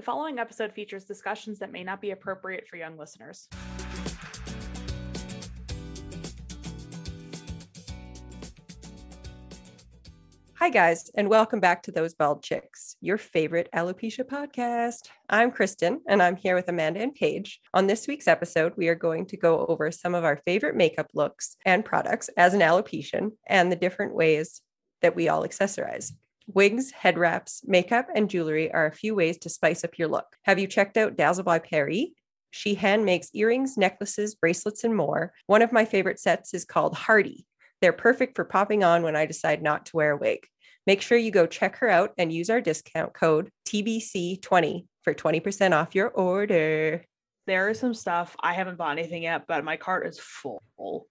The 0.00 0.06
following 0.06 0.38
episode 0.38 0.72
features 0.72 1.04
discussions 1.04 1.58
that 1.58 1.72
may 1.72 1.84
not 1.84 2.00
be 2.00 2.12
appropriate 2.12 2.66
for 2.66 2.78
young 2.78 2.96
listeners. 2.96 3.46
Hi, 10.54 10.70
guys, 10.70 11.10
and 11.14 11.28
welcome 11.28 11.60
back 11.60 11.82
to 11.82 11.92
Those 11.92 12.14
Bald 12.14 12.42
Chicks, 12.42 12.96
your 13.02 13.18
favorite 13.18 13.68
alopecia 13.76 14.24
podcast. 14.24 15.10
I'm 15.28 15.50
Kristen, 15.50 16.00
and 16.08 16.22
I'm 16.22 16.36
here 16.36 16.54
with 16.54 16.70
Amanda 16.70 17.00
and 17.00 17.14
Paige. 17.14 17.60
On 17.74 17.86
this 17.86 18.08
week's 18.08 18.26
episode, 18.26 18.72
we 18.78 18.88
are 18.88 18.94
going 18.94 19.26
to 19.26 19.36
go 19.36 19.66
over 19.66 19.90
some 19.90 20.14
of 20.14 20.24
our 20.24 20.40
favorite 20.46 20.76
makeup 20.76 21.10
looks 21.12 21.56
and 21.66 21.84
products 21.84 22.30
as 22.38 22.54
an 22.54 22.60
alopecian 22.60 23.32
and 23.46 23.70
the 23.70 23.76
different 23.76 24.14
ways 24.14 24.62
that 25.02 25.14
we 25.14 25.28
all 25.28 25.46
accessorize. 25.46 26.12
Wigs, 26.54 26.90
head 26.90 27.18
wraps, 27.18 27.62
makeup, 27.66 28.08
and 28.14 28.28
jewelry 28.28 28.72
are 28.72 28.86
a 28.86 28.92
few 28.92 29.14
ways 29.14 29.38
to 29.38 29.48
spice 29.48 29.84
up 29.84 29.98
your 29.98 30.08
look. 30.08 30.26
Have 30.42 30.58
you 30.58 30.66
checked 30.66 30.96
out 30.96 31.16
Dazzle 31.16 31.44
by 31.44 31.58
Paris? 31.58 32.06
She 32.50 32.74
hand 32.74 33.04
makes 33.04 33.30
earrings, 33.34 33.76
necklaces, 33.76 34.34
bracelets, 34.34 34.82
and 34.82 34.96
more. 34.96 35.32
One 35.46 35.62
of 35.62 35.70
my 35.72 35.84
favorite 35.84 36.18
sets 36.18 36.52
is 36.52 36.64
called 36.64 36.96
Hardy. 36.96 37.46
They're 37.80 37.92
perfect 37.92 38.34
for 38.36 38.44
popping 38.44 38.82
on 38.82 39.02
when 39.02 39.14
I 39.16 39.26
decide 39.26 39.62
not 39.62 39.86
to 39.86 39.96
wear 39.96 40.12
a 40.12 40.16
wig. 40.16 40.40
Make 40.86 41.02
sure 41.02 41.16
you 41.16 41.30
go 41.30 41.46
check 41.46 41.76
her 41.76 41.88
out 41.88 42.10
and 42.18 42.32
use 42.32 42.50
our 42.50 42.60
discount 42.60 43.14
code 43.14 43.50
TBC20 43.68 44.86
for 45.04 45.14
20% 45.14 45.72
off 45.72 45.94
your 45.94 46.08
order. 46.08 47.04
There 47.46 47.68
is 47.68 47.78
some 47.78 47.94
stuff 47.94 48.34
I 48.40 48.54
haven't 48.54 48.76
bought 48.76 48.98
anything 48.98 49.22
yet, 49.22 49.44
but 49.46 49.64
my 49.64 49.76
cart 49.76 50.06
is 50.06 50.18
full 50.18 50.62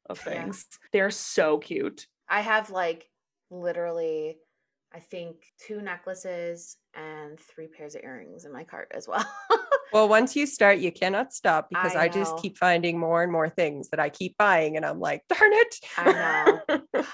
of 0.09 0.17
Yeah. 0.17 0.23
things. 0.23 0.65
They're 0.91 1.11
so 1.11 1.57
cute. 1.59 2.05
I 2.27 2.41
have 2.41 2.69
like 2.69 3.09
literally, 3.49 4.37
I 4.99 5.01
think 5.01 5.37
two 5.57 5.81
necklaces 5.81 6.75
and 6.93 7.39
three 7.39 7.67
pairs 7.67 7.95
of 7.95 8.03
earrings 8.03 8.43
in 8.43 8.51
my 8.51 8.65
cart 8.65 8.91
as 8.93 9.07
well. 9.07 9.25
Well, 9.91 10.07
once 10.07 10.35
you 10.35 10.45
start, 10.45 10.77
you 10.77 10.91
cannot 10.91 11.33
stop 11.33 11.67
because 11.67 11.95
I, 11.95 12.03
I 12.03 12.09
just 12.09 12.37
keep 12.37 12.59
finding 12.59 12.99
more 12.99 13.23
and 13.23 13.31
more 13.31 13.49
things 13.49 13.89
that 13.89 13.99
I 13.99 14.09
keep 14.09 14.37
buying, 14.37 14.77
and 14.77 14.85
I'm 14.85 14.99
like, 14.99 15.23
darn 15.27 15.51
it. 15.51 15.75
I 15.97 16.11
know. 16.11 16.79
Gosh, 16.93 17.07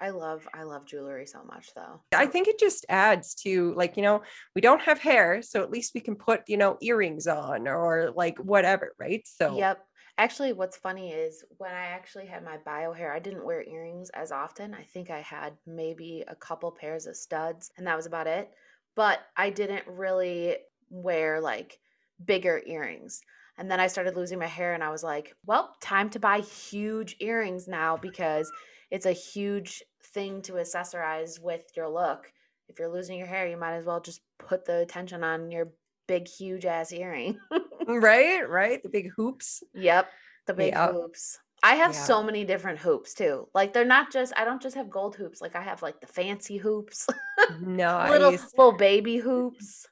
I 0.00 0.08
love 0.10 0.48
I 0.54 0.62
love 0.62 0.86
jewelry 0.86 1.26
so 1.26 1.44
much 1.44 1.68
though. 1.76 2.00
I 2.14 2.24
think 2.24 2.48
it 2.48 2.58
just 2.58 2.86
adds 2.88 3.34
to 3.42 3.74
like, 3.74 3.98
you 3.98 4.02
know, 4.02 4.22
we 4.54 4.62
don't 4.62 4.80
have 4.80 4.98
hair, 4.98 5.42
so 5.42 5.60
at 5.62 5.70
least 5.70 5.92
we 5.94 6.00
can 6.00 6.16
put, 6.16 6.40
you 6.48 6.56
know, 6.56 6.78
earrings 6.80 7.26
on 7.26 7.68
or 7.68 8.12
like 8.16 8.38
whatever, 8.38 8.94
right? 8.98 9.20
So, 9.26 9.58
Yep. 9.58 9.84
Actually, 10.18 10.52
what's 10.52 10.76
funny 10.76 11.10
is 11.10 11.42
when 11.58 11.72
I 11.72 11.86
actually 11.86 12.26
had 12.26 12.44
my 12.44 12.58
bio 12.58 12.92
hair, 12.92 13.12
I 13.12 13.18
didn't 13.18 13.44
wear 13.44 13.62
earrings 13.62 14.10
as 14.10 14.30
often. 14.30 14.74
I 14.74 14.82
think 14.82 15.10
I 15.10 15.20
had 15.20 15.54
maybe 15.66 16.22
a 16.28 16.34
couple 16.34 16.70
pairs 16.70 17.06
of 17.06 17.16
studs, 17.16 17.72
and 17.76 17.86
that 17.86 17.96
was 17.96 18.06
about 18.06 18.26
it. 18.26 18.50
But 18.94 19.20
I 19.36 19.50
didn't 19.50 19.86
really 19.86 20.56
wear 20.90 21.40
like 21.40 21.78
bigger 22.24 22.62
earrings. 22.66 23.22
And 23.56 23.70
then 23.70 23.80
I 23.80 23.86
started 23.86 24.16
losing 24.16 24.38
my 24.38 24.46
hair, 24.46 24.74
and 24.74 24.84
I 24.84 24.90
was 24.90 25.02
like, 25.02 25.34
well, 25.46 25.74
time 25.80 26.10
to 26.10 26.20
buy 26.20 26.40
huge 26.40 27.16
earrings 27.20 27.66
now 27.66 27.96
because 27.96 28.50
it's 28.90 29.06
a 29.06 29.12
huge 29.12 29.82
thing 30.14 30.42
to 30.42 30.52
accessorize 30.52 31.40
with 31.40 31.62
your 31.74 31.88
look. 31.88 32.30
If 32.68 32.78
you're 32.78 32.92
losing 32.92 33.18
your 33.18 33.26
hair, 33.26 33.48
you 33.48 33.56
might 33.56 33.76
as 33.76 33.86
well 33.86 34.00
just 34.00 34.20
put 34.38 34.66
the 34.66 34.80
attention 34.80 35.24
on 35.24 35.50
your 35.50 35.72
big, 36.06 36.28
huge 36.28 36.66
ass 36.66 36.92
earring. 36.92 37.38
right, 37.86 38.48
right. 38.48 38.82
The 38.82 38.88
big 38.88 39.10
hoops. 39.16 39.62
Yep, 39.74 40.08
the 40.46 40.54
big 40.54 40.72
Yeah. 40.72 40.92
hoops. 40.92 41.38
I 41.64 41.76
have 41.76 41.92
Yeah. 41.92 42.00
so 42.04 42.22
many 42.24 42.44
different 42.44 42.80
hoops 42.80 43.14
too. 43.14 43.48
Like 43.54 43.72
they're 43.72 43.84
not 43.84 44.10
just 44.12 44.32
I 44.36 44.44
don't 44.44 44.60
just 44.60 44.74
have 44.76 44.90
gold 44.90 45.14
hoops. 45.14 45.40
Like 45.40 45.54
I 45.54 45.62
have 45.62 45.80
like 45.82 46.00
the 46.00 46.06
fancy 46.08 46.56
hoops, 46.56 47.06
no, 47.60 48.06
little 48.10 48.30
little 48.32 48.72
baby 48.72 49.16
hoops. 49.18 49.86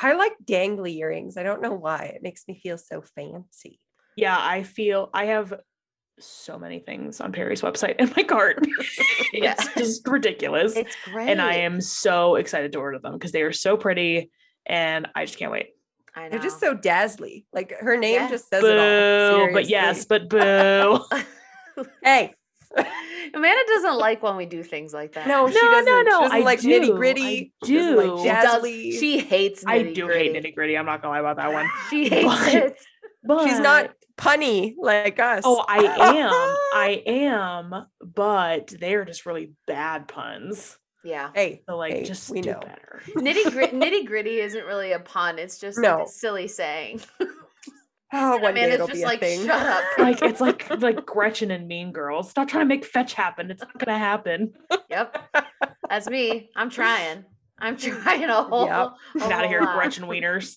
I 0.00 0.12
like 0.14 0.34
dangly 0.44 0.96
earrings. 0.96 1.36
I 1.36 1.42
don't 1.42 1.62
know 1.62 1.72
why. 1.72 2.12
It 2.14 2.22
makes 2.22 2.46
me 2.46 2.58
feel 2.62 2.76
so 2.76 3.00
fancy. 3.00 3.80
Yeah, 4.16 4.36
I 4.38 4.64
feel 4.64 5.08
I 5.14 5.26
have 5.26 5.54
so 6.20 6.58
many 6.58 6.78
things 6.78 7.20
on 7.20 7.32
Paris' 7.32 7.62
website 7.62 7.96
in 7.98 8.12
my 8.16 8.22
cart. 8.22 8.58
Yeah. 9.32 9.54
it's 9.58 9.74
just 9.74 10.06
ridiculous. 10.06 10.76
It's 10.76 10.94
great. 11.06 11.28
and 11.28 11.40
I 11.42 11.54
am 11.54 11.80
so 11.80 12.36
excited 12.36 12.72
to 12.72 12.78
order 12.78 12.98
them 13.00 13.14
because 13.14 13.32
they 13.32 13.42
are 13.42 13.52
so 13.52 13.76
pretty 13.76 14.30
and 14.66 15.08
I 15.14 15.24
just 15.24 15.38
can't 15.38 15.50
wait. 15.50 15.70
I 16.16 16.24
know. 16.24 16.28
They're 16.30 16.38
just 16.40 16.60
so 16.60 16.74
dazzly. 16.74 17.46
Like 17.52 17.72
her 17.80 17.96
name 17.96 18.14
Yeah. 18.14 18.28
just 18.28 18.48
says 18.48 18.62
it 18.64 18.78
all. 18.78 19.46
Boo, 19.48 19.52
but 19.52 19.68
yes, 19.68 20.04
but 20.04 20.28
boo. 20.28 21.00
Hey, 22.04 22.32
Amanda 23.34 23.62
doesn't 23.66 23.98
like 23.98 24.22
when 24.22 24.36
we 24.36 24.46
do 24.46 24.62
things 24.62 24.92
like 24.94 25.12
that. 25.14 25.26
no, 25.26 25.48
she 25.48 25.54
No, 25.54 25.60
no, 25.62 25.70
doesn't. 25.72 25.86
no, 25.86 26.00
She 26.02 26.10
doesn't 26.24 26.32
I 26.32 26.38
like 26.40 26.60
nitty 26.60 26.92
I 26.92 26.96
gritty. 26.96 27.52
She 27.64 27.80
like 27.80 28.06
do. 28.06 28.18
she 28.22 28.28
does. 28.28 28.62
jazzly. 28.62 28.92
She 29.00 29.18
hates. 29.18 29.64
I 29.66 29.82
do 29.82 30.06
hate 30.08 30.32
nitty-gritty. 30.32 30.50
nitty 30.50 30.54
gritty. 30.54 30.78
I'm 30.78 30.86
not 30.86 31.02
gonna 31.02 31.14
lie 31.14 31.18
about 31.20 31.36
that 31.36 31.52
one. 31.52 31.68
She 31.90 32.08
hates 32.08 32.24
But- 32.26 32.54
it. 32.54 32.78
But 33.26 33.48
She's 33.48 33.58
not 33.58 33.90
punny 34.18 34.74
like 34.78 35.18
us. 35.18 35.42
Oh, 35.46 35.64
I 35.66 35.78
am. 35.78 36.30
I 36.74 37.02
am, 37.06 37.86
but 38.04 38.68
they're 38.68 39.04
just 39.06 39.24
really 39.24 39.52
bad 39.66 40.08
puns. 40.08 40.78
Yeah. 41.04 41.30
hey, 41.34 41.62
So 41.68 41.76
like 41.76 41.92
Hey, 41.92 42.04
just 42.04 42.30
we 42.30 42.40
do 42.40 42.52
know. 42.52 42.60
better. 42.60 43.02
Nitty 43.16 43.52
gritty, 43.52 43.76
nitty 43.76 44.06
gritty 44.06 44.40
isn't 44.40 44.64
really 44.64 44.92
a 44.92 44.98
pun. 44.98 45.38
It's 45.38 45.58
just 45.58 45.78
like 45.78 46.06
a 46.06 46.08
silly 46.08 46.48
saying. 46.48 47.00
oh, 48.12 48.38
one 48.38 48.54
day 48.54 48.72
it'll 48.72 48.86
just 48.86 48.98
be 48.98 49.02
a 49.02 49.06
like, 49.06 49.20
thing. 49.20 49.44
shut 49.46 49.66
up. 49.66 49.84
like 49.98 50.22
it's 50.22 50.40
like 50.40 50.68
like 50.80 51.04
Gretchen 51.04 51.50
and 51.50 51.68
Mean 51.68 51.92
Girls. 51.92 52.30
Stop 52.30 52.48
trying 52.48 52.62
to 52.62 52.74
make 52.74 52.84
fetch 52.84 53.12
happen. 53.14 53.50
It's 53.50 53.60
not 53.62 53.78
gonna 53.78 53.98
happen. 53.98 54.54
Yep. 54.88 55.36
That's 55.88 56.08
me. 56.08 56.50
I'm 56.56 56.70
trying. 56.70 57.24
I'm 57.58 57.76
trying 57.76 58.24
a 58.24 58.42
whole. 58.42 58.66
Yep. 58.66 58.92
a 59.16 59.18
Get 59.18 59.32
out 59.32 59.44
of 59.44 59.50
here, 59.50 59.60
lot. 59.62 59.74
Gretchen 59.76 60.04
Wieners. 60.04 60.56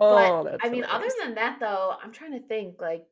oh, 0.00 0.44
But 0.44 0.50
that's 0.52 0.64
I 0.64 0.68
mean, 0.70 0.84
other 0.84 1.08
than 1.22 1.34
that, 1.34 1.58
though, 1.60 1.94
I'm 2.02 2.12
trying 2.12 2.32
to 2.32 2.40
think. 2.46 2.80
Like, 2.80 3.04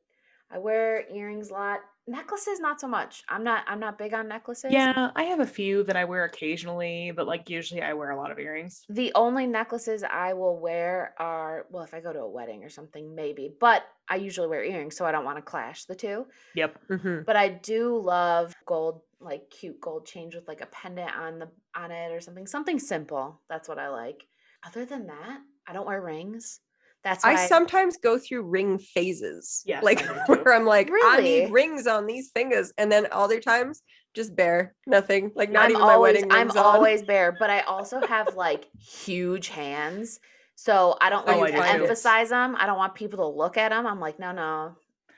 I 0.51 0.57
wear 0.57 1.05
earrings 1.13 1.49
a 1.49 1.53
lot. 1.53 1.79
Necklaces, 2.07 2.59
not 2.59 2.81
so 2.81 2.87
much. 2.87 3.23
I'm 3.29 3.43
not. 3.43 3.63
I'm 3.67 3.79
not 3.79 3.99
big 3.99 4.15
on 4.15 4.27
necklaces. 4.27 4.71
Yeah, 4.71 5.11
I 5.15 5.23
have 5.25 5.41
a 5.41 5.45
few 5.45 5.83
that 5.83 5.95
I 5.95 6.05
wear 6.05 6.23
occasionally, 6.23 7.11
but 7.15 7.27
like 7.27 7.51
usually 7.51 7.83
I 7.83 7.93
wear 7.93 8.09
a 8.09 8.17
lot 8.17 8.31
of 8.31 8.39
earrings. 8.39 8.83
The 8.89 9.11
only 9.13 9.45
necklaces 9.45 10.03
I 10.03 10.33
will 10.33 10.59
wear 10.59 11.13
are 11.19 11.67
well, 11.69 11.83
if 11.83 11.93
I 11.93 11.99
go 11.99 12.11
to 12.11 12.21
a 12.21 12.27
wedding 12.29 12.63
or 12.63 12.69
something, 12.69 13.13
maybe. 13.13 13.53
But 13.59 13.83
I 14.09 14.15
usually 14.15 14.47
wear 14.47 14.63
earrings, 14.63 14.97
so 14.97 15.05
I 15.05 15.11
don't 15.11 15.23
want 15.23 15.37
to 15.37 15.43
clash 15.43 15.85
the 15.85 15.93
two. 15.93 16.25
Yep. 16.55 16.79
Mhm. 16.87 17.25
But 17.25 17.35
I 17.35 17.49
do 17.49 17.99
love 17.99 18.55
gold, 18.65 19.03
like 19.19 19.51
cute 19.51 19.79
gold 19.79 20.07
chains 20.07 20.33
with 20.33 20.47
like 20.47 20.61
a 20.61 20.65
pendant 20.67 21.15
on 21.15 21.37
the 21.37 21.49
on 21.75 21.91
it 21.91 22.11
or 22.11 22.21
something. 22.21 22.47
Something 22.47 22.79
simple. 22.79 23.39
That's 23.49 23.69
what 23.69 23.77
I 23.77 23.89
like. 23.89 24.23
Other 24.65 24.83
than 24.83 25.05
that, 25.07 25.41
I 25.67 25.73
don't 25.73 25.85
wear 25.85 26.01
rings. 26.01 26.59
That's 27.03 27.23
why 27.23 27.33
I 27.33 27.47
sometimes 27.47 27.97
go 27.97 28.17
through 28.17 28.43
ring 28.43 28.77
phases. 28.79 29.63
Yes, 29.65 29.83
like 29.83 30.07
I 30.07 30.25
where 30.27 30.53
I'm 30.53 30.65
like, 30.65 30.89
I 30.91 31.21
need 31.21 31.51
rings 31.51 31.87
on 31.87 32.05
these 32.07 32.31
fingers, 32.31 32.73
and 32.77 32.91
then 32.91 33.07
other 33.11 33.39
times 33.39 33.81
just 34.13 34.35
bare, 34.35 34.75
nothing. 34.85 35.31
Like 35.35 35.49
not 35.51 35.65
I'm 35.65 35.71
even 35.71 35.87
my 35.87 35.93
always 35.93 36.15
wedding 36.15 36.31
I'm 36.31 36.51
on. 36.51 36.57
always 36.57 37.01
bare, 37.03 37.31
but 37.31 37.49
I 37.49 37.61
also 37.61 37.99
have 37.99 38.35
like 38.35 38.67
huge 38.79 39.49
hands. 39.49 40.19
So 40.55 40.97
I 40.99 41.09
don't 41.09 41.25
Oh, 41.25 41.39
like 41.39 41.53
I 41.53 41.57
to 41.57 41.69
emphasize 41.69 42.29
them. 42.29 42.55
I 42.59 42.65
don't 42.65 42.77
want 42.77 42.95
people 42.95 43.19
to 43.19 43.37
look 43.37 43.55
at 43.55 43.69
them. 43.69 43.87
I'm 43.87 43.99
like, 44.01 44.19
no, 44.19 44.31
no. 44.33 44.75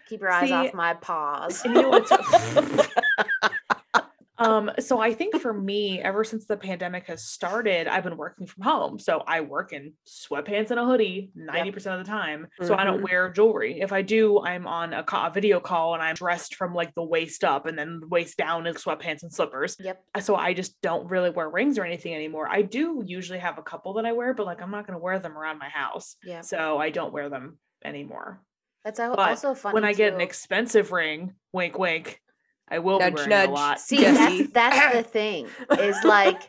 Keep 0.07 0.21
your 0.21 0.29
eyes 0.29 0.49
See, 0.49 0.53
off 0.53 0.73
my 0.73 0.93
paws. 0.93 1.65
You 1.65 1.71
know 1.71 1.89
um 4.41 4.71
so 4.79 4.99
I 4.99 5.13
think 5.13 5.39
for 5.39 5.53
me, 5.53 5.99
ever 6.01 6.23
since 6.23 6.45
the 6.45 6.57
pandemic 6.57 7.07
has 7.07 7.23
started, 7.23 7.87
I've 7.87 8.03
been 8.03 8.17
working 8.17 8.47
from 8.47 8.63
home. 8.63 8.99
So 8.99 9.23
I 9.27 9.41
work 9.41 9.71
in 9.73 9.93
sweatpants 10.07 10.71
and 10.71 10.79
a 10.79 10.85
hoodie 10.85 11.31
90% 11.37 11.75
of 11.99 12.05
the 12.05 12.09
time. 12.11 12.47
So 12.63 12.75
I 12.75 12.83
don't 12.83 12.99
Mhm. 13.01 13.09
wear 13.09 13.29
jewelry. 13.31 13.79
If 13.81 13.91
I 13.93 14.01
do, 14.01 14.41
I'm 14.41 14.65
on 14.67 14.93
a, 14.93 15.03
a 15.11 15.31
video 15.33 15.59
call 15.59 15.93
and 15.93 16.01
I'm 16.03 16.15
dressed 16.15 16.55
from 16.55 16.73
like 16.73 16.93
the 16.95 17.03
waist 17.03 17.43
up 17.43 17.65
and 17.67 17.77
then 17.77 17.99
the 18.01 18.07
waist 18.07 18.37
down 18.37 18.65
is 18.67 18.77
sweatpants 18.77 19.23
and 19.23 19.31
slippers. 19.31 19.77
Yep. 19.79 20.03
So 20.21 20.35
I 20.35 20.53
just 20.53 20.81
don't 20.81 21.09
really 21.09 21.29
wear 21.29 21.49
rings 21.49 21.77
or 21.77 21.85
anything 21.85 22.13
anymore. 22.15 22.47
I 22.49 22.61
do 22.63 23.03
usually 23.05 23.39
have 23.39 23.57
a 23.57 23.63
couple 23.63 23.93
that 23.93 24.05
I 24.05 24.11
wear, 24.13 24.33
but 24.33 24.45
like 24.45 24.61
I'm 24.61 24.71
not 24.71 24.87
going 24.87 24.97
to 24.97 25.03
wear 25.03 25.19
them 25.19 25.37
around 25.37 25.59
my 25.59 25.69
house. 25.69 26.15
Yeah. 26.23 26.41
So 26.41 26.77
I 26.79 26.89
don't 26.89 27.13
wear 27.13 27.29
them 27.29 27.59
anymore. 27.85 28.41
That's 28.83 28.99
al- 28.99 29.15
But 29.15 29.29
also 29.29 29.53
funny. 29.53 29.75
when 29.75 29.83
I 29.85 29.93
get 29.93 30.13
an 30.13 30.21
expensive 30.21 30.91
ring, 30.91 31.35
wink, 31.53 31.77
wink, 31.77 32.19
I 32.71 32.79
will 32.79 32.99
Nudge, 32.99 33.11
be 33.13 33.15
wearing 33.17 33.29
nudge. 33.29 33.49
a 33.49 33.51
lot. 33.51 33.79
See, 33.81 34.01
that's 34.03 34.51
that's 34.51 34.95
the 34.95 35.03
thing. 35.19 35.47
Is 35.77 35.97
like 36.03 36.41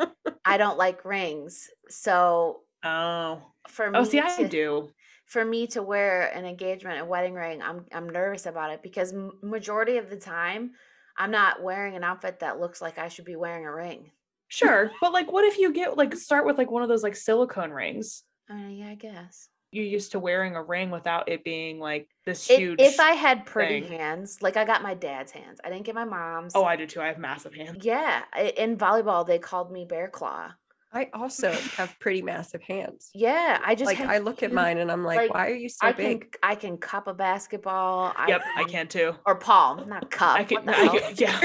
I 0.44 0.56
don't 0.56 0.78
like 0.78 1.04
rings. 1.04 1.68
So 1.88 2.60
Oh, 2.84 3.42
for 3.68 3.86
oh, 3.86 3.90
me 3.90 3.98
oh, 3.98 4.04
see, 4.04 4.20
I 4.20 4.28
to, 4.36 4.48
do. 4.48 4.90
for 5.26 5.44
me 5.44 5.66
to 5.68 5.82
wear 5.82 6.28
an 6.34 6.44
engagement, 6.44 7.00
a 7.00 7.04
wedding 7.04 7.34
ring, 7.34 7.60
I'm 7.62 7.84
I'm 7.92 8.08
nervous 8.08 8.46
about 8.46 8.70
it 8.72 8.82
because 8.82 9.12
majority 9.42 9.98
of 9.98 10.08
the 10.10 10.16
time 10.16 10.72
I'm 11.16 11.30
not 11.30 11.62
wearing 11.62 11.94
an 11.96 12.04
outfit 12.04 12.40
that 12.40 12.58
looks 12.60 12.80
like 12.80 12.98
I 12.98 13.08
should 13.08 13.24
be 13.24 13.36
wearing 13.36 13.66
a 13.66 13.72
ring. 13.74 14.12
Sure, 14.48 14.90
but 15.00 15.12
like, 15.12 15.30
what 15.32 15.44
if 15.44 15.58
you 15.58 15.72
get 15.72 15.96
like 15.96 16.14
start 16.14 16.44
with 16.46 16.58
like 16.58 16.70
one 16.70 16.82
of 16.82 16.88
those 16.88 17.02
like 17.02 17.16
silicone 17.16 17.70
rings? 17.70 18.22
I 18.50 18.54
mean, 18.54 18.78
yeah, 18.78 18.88
I 18.90 18.94
guess. 18.96 19.48
You're 19.72 19.84
used 19.86 20.12
to 20.12 20.18
wearing 20.18 20.54
a 20.54 20.62
ring 20.62 20.90
without 20.90 21.28
it 21.28 21.42
being 21.44 21.80
like 21.80 22.06
this 22.26 22.48
If, 22.50 22.58
huge. 22.58 22.80
if 22.80 23.00
I 23.00 23.12
had 23.12 23.46
pretty 23.46 23.80
thing. 23.80 23.98
hands, 23.98 24.38
like 24.42 24.56
I 24.56 24.64
got 24.64 24.82
my 24.82 24.94
dad's 24.94 25.32
hands, 25.32 25.60
I 25.64 25.70
didn't 25.70 25.84
get 25.86 25.94
my 25.94 26.04
mom's. 26.04 26.52
oh, 26.54 26.64
I 26.64 26.76
do 26.76 26.86
too. 26.86 27.00
I 27.00 27.06
have 27.06 27.18
massive 27.18 27.54
hands. 27.54 27.78
yeah. 27.84 28.22
In 28.56 28.76
volleyball, 28.76 29.26
they 29.26 29.38
called 29.38 29.72
me 29.72 29.84
Bear 29.86 30.08
Claw. 30.08 30.52
I 30.94 31.08
also 31.14 31.52
have 31.52 31.98
pretty 32.00 32.20
massive 32.20 32.60
hands. 32.62 33.08
Yeah, 33.14 33.58
I 33.64 33.74
just 33.74 33.86
Like 33.86 33.96
have 33.96 34.10
I 34.10 34.18
look 34.18 34.42
at 34.42 34.52
mine 34.52 34.76
and 34.76 34.92
I'm 34.92 35.02
like, 35.04 35.16
like, 35.16 35.32
why 35.34 35.46
are 35.46 35.54
you 35.54 35.70
so 35.70 35.86
I 35.86 35.92
big? 35.92 36.32
can 36.32 36.50
I 36.50 36.54
can 36.54 36.76
cup 36.76 37.06
a 37.08 37.14
basketball. 37.14 38.14
Yep, 38.28 38.42
I 38.58 38.64
can 38.64 38.88
too. 38.88 39.14
Or 39.24 39.36
palm, 39.36 39.88
not 39.88 40.10
cup. 40.10 40.38
I 40.38 40.44
can, 40.44 40.56
what 40.56 40.66
the 40.66 40.72
I 40.72 40.76
hell? 40.84 40.98
can 40.98 41.14
yeah, 41.16 41.40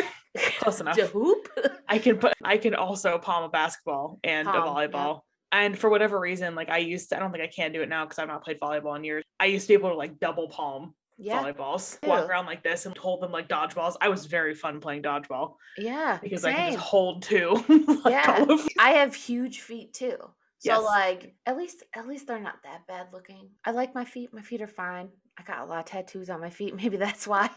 close 0.60 0.82
enough. 0.82 0.98
To 0.98 1.08
hoop. 1.08 1.48
I 1.88 1.98
can 1.98 2.18
put 2.24 2.34
I 2.44 2.58
can 2.58 2.76
also 2.76 3.18
palm 3.20 3.46
a 3.46 3.50
basketball 3.50 4.20
and 4.22 4.50
a 4.50 4.52
volleyball. 4.52 5.14
yeah. 5.14 5.20
Volleyball. 5.52 5.66
And 5.66 5.78
for 5.78 5.90
whatever 5.90 6.20
reason, 6.20 6.56
like 6.56 6.70
I 6.70 6.78
used 6.80 7.10
to, 7.10 7.18
I 7.18 7.20
don't 7.20 7.32
think 7.32 7.44
I 7.44 7.48
can 7.48 7.72
do 7.72 7.82
it 7.82 7.90
now 7.90 8.06
because 8.06 8.20
I've 8.20 8.28
not 8.28 8.44
played 8.44 8.60
volleyball 8.60 8.96
in 8.96 9.04
years. 9.04 9.24
I 9.40 9.46
used 9.46 9.66
to 9.66 9.70
be 9.70 9.74
able 9.76 9.90
to 9.90 9.96
like 9.96 10.20
double 10.20 10.48
palm 10.50 10.94
Yeah, 11.18 11.42
volleyballs, 11.44 12.00
too. 12.02 12.10
walk 12.10 12.28
around 12.30 12.46
like 12.46 12.64
this 12.64 12.86
and 12.86 12.98
hold 12.98 13.22
them 13.22 13.32
like 13.32 13.48
dodgeballs. 13.48 13.96
I 14.02 14.10
was 14.10 14.26
very 14.26 14.54
fun 14.54 14.80
playing 14.80 15.04
dodgeball 15.04 15.56
yeah. 15.78 16.20
because 16.22 16.46
I 16.46 16.54
can 16.54 16.74
just 16.74 16.84
hold 16.84 17.24
two. 17.24 17.52
like, 17.70 18.14
Yeah. 18.14 18.36
all 18.40 18.52
of- 18.54 18.68
I 18.80 18.92
have 18.92 19.16
huge 19.16 19.62
feet 19.62 19.94
too. 19.94 20.18
So 20.60 20.72
Yes. 20.72 20.84
like 20.84 21.36
at 21.46 21.56
least 21.56 21.84
at 21.96 22.08
least 22.08 22.26
they're 22.26 22.40
not 22.40 22.64
that 22.64 22.88
bad 22.88 23.08
looking. 23.14 23.52
I 23.64 23.72
like 23.72 23.94
my 23.94 24.06
feet. 24.06 24.34
My 24.34 24.42
feet 24.42 24.60
are 24.64 24.68
fine. 24.68 25.10
I 25.40 25.44
got 25.44 25.60
a 25.60 25.66
lot 25.66 25.80
of 25.82 25.86
tattoos 25.86 26.32
on 26.32 26.42
my 26.42 26.50
feet. 26.50 26.76
Maybe 26.82 26.98
that's 26.98 27.28
why. 27.28 27.50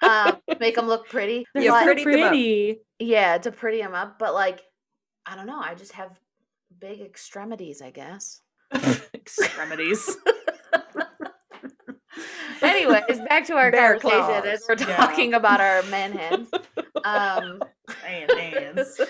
Um, 0.00 0.36
make 0.60 0.76
them 0.76 0.86
look 0.86 1.08
pretty. 1.08 1.44
They're 1.54 1.64
Yeah, 1.64 1.70
so 1.72 1.78
But- 1.78 1.84
pretty 1.86 2.04
them 2.04 2.22
up. 2.22 2.28
pretty. 2.30 2.80
yeah, 3.00 3.38
to 3.38 3.50
pretty 3.50 3.78
them 3.82 3.94
up. 3.94 4.20
But 4.20 4.32
like, 4.34 4.62
I 5.26 5.34
don't 5.34 5.48
know. 5.48 5.58
I 5.58 5.74
just 5.74 5.90
have 5.92 6.16
big 6.80 7.00
extremities, 7.00 7.82
I 7.82 7.90
guess. 7.90 8.40
Extremities. 9.14 10.16
Anyways, 12.62 13.20
back 13.28 13.46
to 13.46 13.54
our 13.54 13.70
Bear 13.70 13.98
conversation 13.98 14.46
as 14.50 14.64
we're 14.68 14.76
claws. 14.76 14.88
Yeah. 14.88 14.96
talking 14.96 15.34
about 15.34 15.60
our 15.60 15.82
man 15.84 16.12
hands. 16.12 16.50
Um, 17.04 17.60
Man 18.02 18.28
hands. 18.36 19.00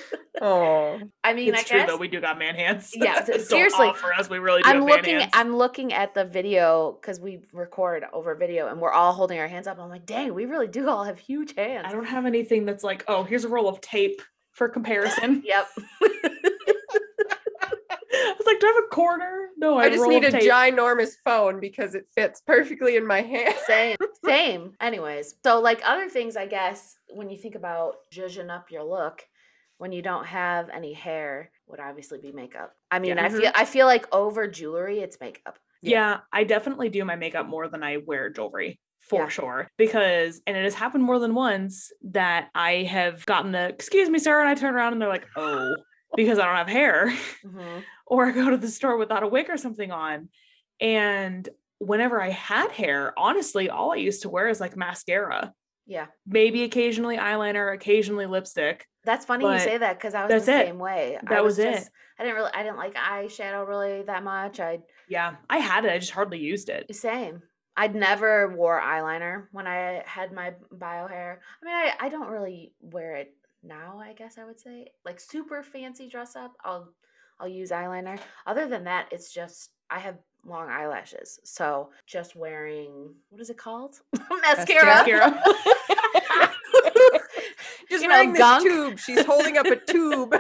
Oh, 0.43 1.01
I 1.25 1.33
mean, 1.33 1.55
It's 1.55 1.61
I 1.61 1.63
true 1.63 1.79
guess 1.79 1.89
though. 1.89 1.97
We 1.97 2.09
do 2.09 2.21
got 2.21 2.39
man 2.39 2.55
hands. 2.55 2.91
Yeah, 2.95 3.25
Don't 3.25 3.41
seriously. 3.41 3.91
for 3.95 4.13
us. 4.13 4.29
We 4.29 4.39
really 4.39 4.61
do 4.61 4.69
I'm 4.69 4.77
have 4.81 4.85
man 4.85 4.97
looking. 4.99 5.21
hands. 5.21 5.31
I'm 5.33 5.57
looking 5.57 5.93
at 5.95 6.13
the 6.13 6.27
video 6.27 6.99
because 7.01 7.19
we 7.21 7.39
record 7.55 8.05
over 8.13 8.35
video, 8.35 8.67
and 8.69 8.83
we're 8.83 8.93
all 8.93 9.15
holding 9.15 9.39
our 9.39 9.49
hands 9.49 9.67
up. 9.67 9.79
I'm 9.79 9.89
like, 9.89 10.05
dang, 10.05 10.35
we 10.35 10.45
really 10.45 10.67
do 10.69 10.91
all 10.91 11.05
have 11.05 11.19
huge 11.19 11.55
hands. 11.57 11.87
I 11.89 11.93
don't 11.93 12.05
have 12.05 12.27
anything 12.27 12.67
that's 12.67 12.85
like, 12.85 13.03
oh, 13.09 13.23
here's 13.23 13.45
a 13.45 13.49
roll 13.49 13.67
of 13.67 13.81
tape 13.81 14.21
for 14.53 14.69
comparison. 14.69 15.43
Yep. 15.47 15.69
I 18.47 18.51
was 18.51 18.55
like, 18.55 18.61
do 18.61 18.67
I 18.67 18.73
have 18.75 18.85
a 18.85 18.95
quarter? 18.95 19.49
No, 19.57 19.79
I, 19.79 19.85
I 19.85 19.89
just 19.89 20.01
roll 20.03 20.11
need 20.11 20.25
a 20.25 20.31
tape. 20.31 20.43
ginormous 20.51 21.15
phone 21.25 21.61
because 21.61 21.95
it 21.95 22.07
fits 22.15 22.41
perfectly 22.47 22.97
in 22.97 23.07
my 23.07 23.23
hand. 23.23 23.55
Same. 23.67 23.97
Same. 24.25 24.73
Anyways, 24.81 25.35
so 25.45 25.61
like 25.61 25.81
other 25.85 26.09
things, 26.09 26.37
I 26.37 26.47
guess, 26.47 26.97
when 27.15 27.31
you 27.31 27.37
think 27.37 27.55
about 27.55 27.97
zhuzhing 28.13 28.51
up 28.51 28.71
your 28.71 28.85
look, 28.85 29.23
when 29.79 29.93
you 29.93 30.03
don't 30.03 30.27
have 30.27 30.69
any 30.71 30.93
hair, 30.93 31.51
would 31.67 31.81
obviously 31.81 32.19
be 32.19 32.33
makeup. 32.33 32.75
I 32.91 32.99
mean, 32.99 33.17
Yeah. 33.17 33.25
I 33.25 33.29
feel 33.29 33.53
I 33.55 33.65
feel 33.65 33.87
like 33.87 34.07
over 34.15 34.47
jewelry, 34.47 35.01
it's 35.01 35.19
makeup. 35.21 35.59
Yeah, 35.83 36.21
I 36.33 36.45
definitely 36.45 36.89
do 36.89 37.05
my 37.05 37.17
makeup 37.17 37.47
more 37.47 37.69
than 37.69 37.83
I 37.83 37.99
wear 37.99 38.31
jewelry 38.31 38.81
for 39.01 39.23
Yeah. 39.25 39.29
sure. 39.29 39.69
Because, 39.77 40.41
and 40.47 40.57
it 40.57 40.65
has 40.65 40.75
happened 40.75 41.05
more 41.05 41.19
than 41.19 41.35
once 41.35 41.93
that 42.11 42.49
I 42.55 42.83
have 42.85 43.25
gotten 43.27 43.53
the, 43.53 43.69
excuse 43.69 44.09
me, 44.09 44.19
sir. 44.19 44.41
And 44.41 44.49
I 44.49 44.55
turn 44.55 44.75
around 44.75 44.95
and 44.95 45.03
they're 45.03 45.09
like, 45.09 45.27
oh, 45.37 45.75
because 46.17 46.39
I 46.39 46.45
don't 46.47 46.57
have 46.57 46.69
hair. 46.69 47.13
Mhm. 47.45 47.83
or 48.07 48.27
I 48.27 48.31
go 48.33 48.51
to 48.51 48.57
the 48.57 48.69
store 48.69 48.97
without 48.97 49.23
a 49.23 49.29
wig 49.29 49.47
or 49.51 49.57
something 49.57 49.91
on. 49.93 50.29
And 50.81 51.49
whenever 51.79 52.21
I 52.23 52.31
had 52.31 52.71
hair, 52.71 53.13
honestly, 53.19 53.69
all 53.71 53.93
I 53.93 53.97
used 53.97 54.23
to 54.23 54.29
wear 54.29 54.49
is 54.49 54.61
like 54.61 54.77
mascara, 54.77 55.53
Yeah. 55.87 56.07
maybe 56.27 56.63
occasionally 56.65 57.17
eyeliner, 57.19 57.75
occasionally 57.75 58.27
lipstick. 58.27 58.87
That's 59.05 59.25
funny 59.25 59.45
you 59.45 59.59
say 59.61 59.79
that 59.79 59.99
because 59.99 60.15
I 60.15 60.27
was 60.27 60.45
the 60.47 60.53
it. 60.53 60.67
same 60.67 60.79
way. 60.79 61.17
I 61.21 61.29
That 61.29 61.45
was 61.45 61.59
it. 61.59 61.89
I 62.19 62.23
didn't 62.25 62.37
really 62.37 62.51
I 62.55 62.63
didn't 62.63 62.79
like 62.79 62.95
eyeshadow 62.95 63.67
really 63.69 64.03
that 64.03 64.23
much. 64.25 64.59
I 64.59 64.81
Yeah, 65.09 65.37
I 65.51 65.59
had 65.59 65.85
it. 65.85 65.93
I 65.93 65.99
just 65.99 66.13
hardly 66.13 66.39
used 66.39 66.69
it. 66.71 66.93
Same. 66.95 67.43
I'd 67.77 67.95
never 67.95 68.49
wore 68.57 68.81
eyeliner 68.81 69.49
when 69.53 69.67
I 69.67 70.03
had 70.07 70.33
my 70.33 70.55
bio 70.73 71.07
hair. 71.09 71.43
I 71.63 71.65
mean, 71.67 71.75
I, 71.75 72.07
I 72.07 72.09
don't 72.09 72.29
really 72.31 72.73
wear 72.81 73.17
it 73.17 73.35
now, 73.67 73.99
I 73.99 74.13
guess 74.13 74.39
I 74.39 74.45
would 74.45 74.61
say. 74.61 74.89
Like 75.05 75.21
super 75.21 75.63
fancy 75.63 76.09
dress 76.09 76.37
up, 76.37 76.53
I'll 76.65 76.93
I'll 77.41 77.49
use 77.49 77.71
eyeliner. 77.71 78.19
Other 78.47 78.67
than 78.69 78.85
that, 78.85 79.09
it's 79.11 79.33
just 79.33 79.71
I 79.91 79.99
have 79.99 80.17
long 80.45 80.69
eyelashes. 80.69 81.39
So 81.45 81.91
just 82.07 82.37
wearing 82.37 83.15
what 83.31 83.41
is 83.41 83.51
it 83.51 83.59
called? 83.59 83.97
Mascara. 84.43 84.85
Mascara. 84.87 85.43
Just 87.89 88.03
You 88.03 88.09
know, 88.09 88.15
wearing 88.15 88.33
this 88.33 88.41
gunk. 88.41 88.65
tube. 88.65 88.99
She's 88.99 89.25
holding 89.25 89.59
up 89.59 89.67
a 89.67 89.77
tube. 89.77 90.35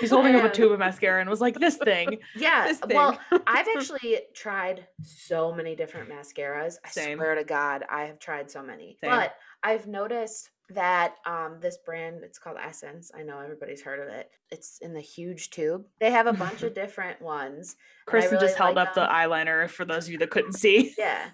He's 0.00 0.10
holding 0.10 0.34
up 0.34 0.44
a 0.44 0.50
tube 0.50 0.72
of 0.72 0.78
mascara 0.78 1.20
and 1.20 1.28
was 1.30 1.40
like, 1.40 1.58
this 1.58 1.76
thing. 1.76 2.18
Yeah. 2.34 2.66
This 2.66 2.80
Well. 2.88 3.18
I've 3.46 3.66
actually 3.76 4.20
tried 4.34 4.86
so 5.02 5.52
many 5.52 5.74
different 5.76 6.08
mascaras. 6.08 6.76
I 6.84 6.90
Same. 6.90 7.18
swear 7.18 7.34
to 7.34 7.44
God, 7.44 7.84
I 7.90 8.04
have 8.04 8.18
tried 8.18 8.50
so 8.50 8.62
many. 8.62 8.96
Same. 9.02 9.10
But 9.10 9.34
I've 9.62 9.86
noticed 9.86 10.50
that 10.70 11.16
um, 11.26 11.58
this 11.60 11.78
brand, 11.84 12.22
it's 12.22 12.38
called 12.38 12.56
Essence. 12.62 13.10
I 13.14 13.22
know 13.22 13.38
everybody's 13.38 13.82
heard 13.82 14.00
of 14.00 14.08
it. 14.08 14.30
It's 14.50 14.78
in 14.78 14.94
the 14.94 15.00
huge 15.00 15.50
tube. 15.50 15.84
They 16.00 16.10
have 16.10 16.26
a 16.26 16.32
bunch 16.32 16.62
of 16.62 16.74
different 16.82 17.20
ones. 17.20 17.76
Kristen 18.06 18.34
really 18.34 18.46
just 18.46 18.58
held 18.58 18.76
like 18.76 18.88
up 18.88 18.94
the 18.94 19.06
eyeliner 19.06 19.68
for 19.68 19.84
those 19.84 20.06
of 20.06 20.12
you 20.12 20.18
that 20.18 20.30
couldn't 20.30 20.54
see. 20.54 20.94
Yeah. 20.98 21.28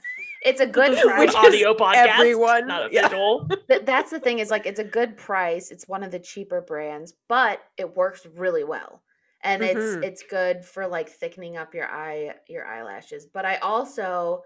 It's 0.45 0.61
a 0.61 0.67
good 0.79 0.93
This 0.93 1.01
is 1.01 1.05
price. 1.07 1.35
audio 1.35 1.75
podcast. 1.75 1.95
everyone. 2.19 2.67
Not 2.69 2.91
a 2.91 2.95
Yeah. 2.95 3.09
visual. 3.09 3.49
That's 3.69 4.11
the 4.11 4.21
thing 4.21 4.39
is 4.39 4.51
like 4.51 4.67
it's 4.67 4.81
a 4.81 4.85
good 4.85 5.17
price. 5.17 5.71
It's 5.71 5.89
one 5.89 6.03
of 6.03 6.11
the 6.11 6.19
cheaper 6.19 6.61
brands, 6.61 7.15
but 7.29 7.61
it 7.77 7.97
works 7.97 8.27
really 8.27 8.65
well. 8.65 9.03
And 9.43 9.63
Mhm. 9.63 9.67
it's 9.77 10.07
it's 10.07 10.23
good 10.29 10.65
for 10.65 10.87
like 10.87 11.09
thickening 11.09 11.57
up 11.57 11.75
your 11.75 11.87
eye 11.87 12.35
your 12.49 12.67
eyelashes. 12.67 13.27
But 13.27 13.45
I 13.45 13.57
also 13.57 14.45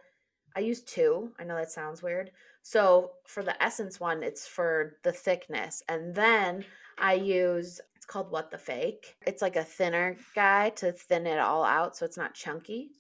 I 0.55 0.61
use 0.61 0.83
two. 0.83 1.33
I 1.39 1.45
know 1.45 1.57
that 1.57 1.71
sounds 1.71 2.03
weird. 2.03 2.31
So 2.63 3.13
for 3.27 3.43
the 3.43 3.61
Essence 3.63 3.99
one, 3.99 4.23
it's 4.23 4.47
for 4.47 4.97
the 5.03 5.13
thickness. 5.13 5.83
And 5.89 6.15
then 6.15 6.65
I 6.99 7.15
use 7.15 7.81
it's 7.97 8.05
called 8.05 8.31
What 8.31 8.51
the 8.51 8.59
Fake. 8.59 9.17
It's 9.27 9.41
like 9.41 9.57
a 9.57 9.65
thinner 9.65 10.17
guy 10.35 10.71
to 10.71 10.93
thin 10.93 11.27
it 11.27 11.39
all 11.39 11.65
out 11.65 11.97
so 11.97 12.05
it's 12.05 12.19
not 12.19 12.35
chunky. 12.35 12.91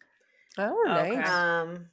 Oh, 0.58 0.84
Okay. 0.88 1.16
nice. 1.16 1.28
Um 1.28 1.88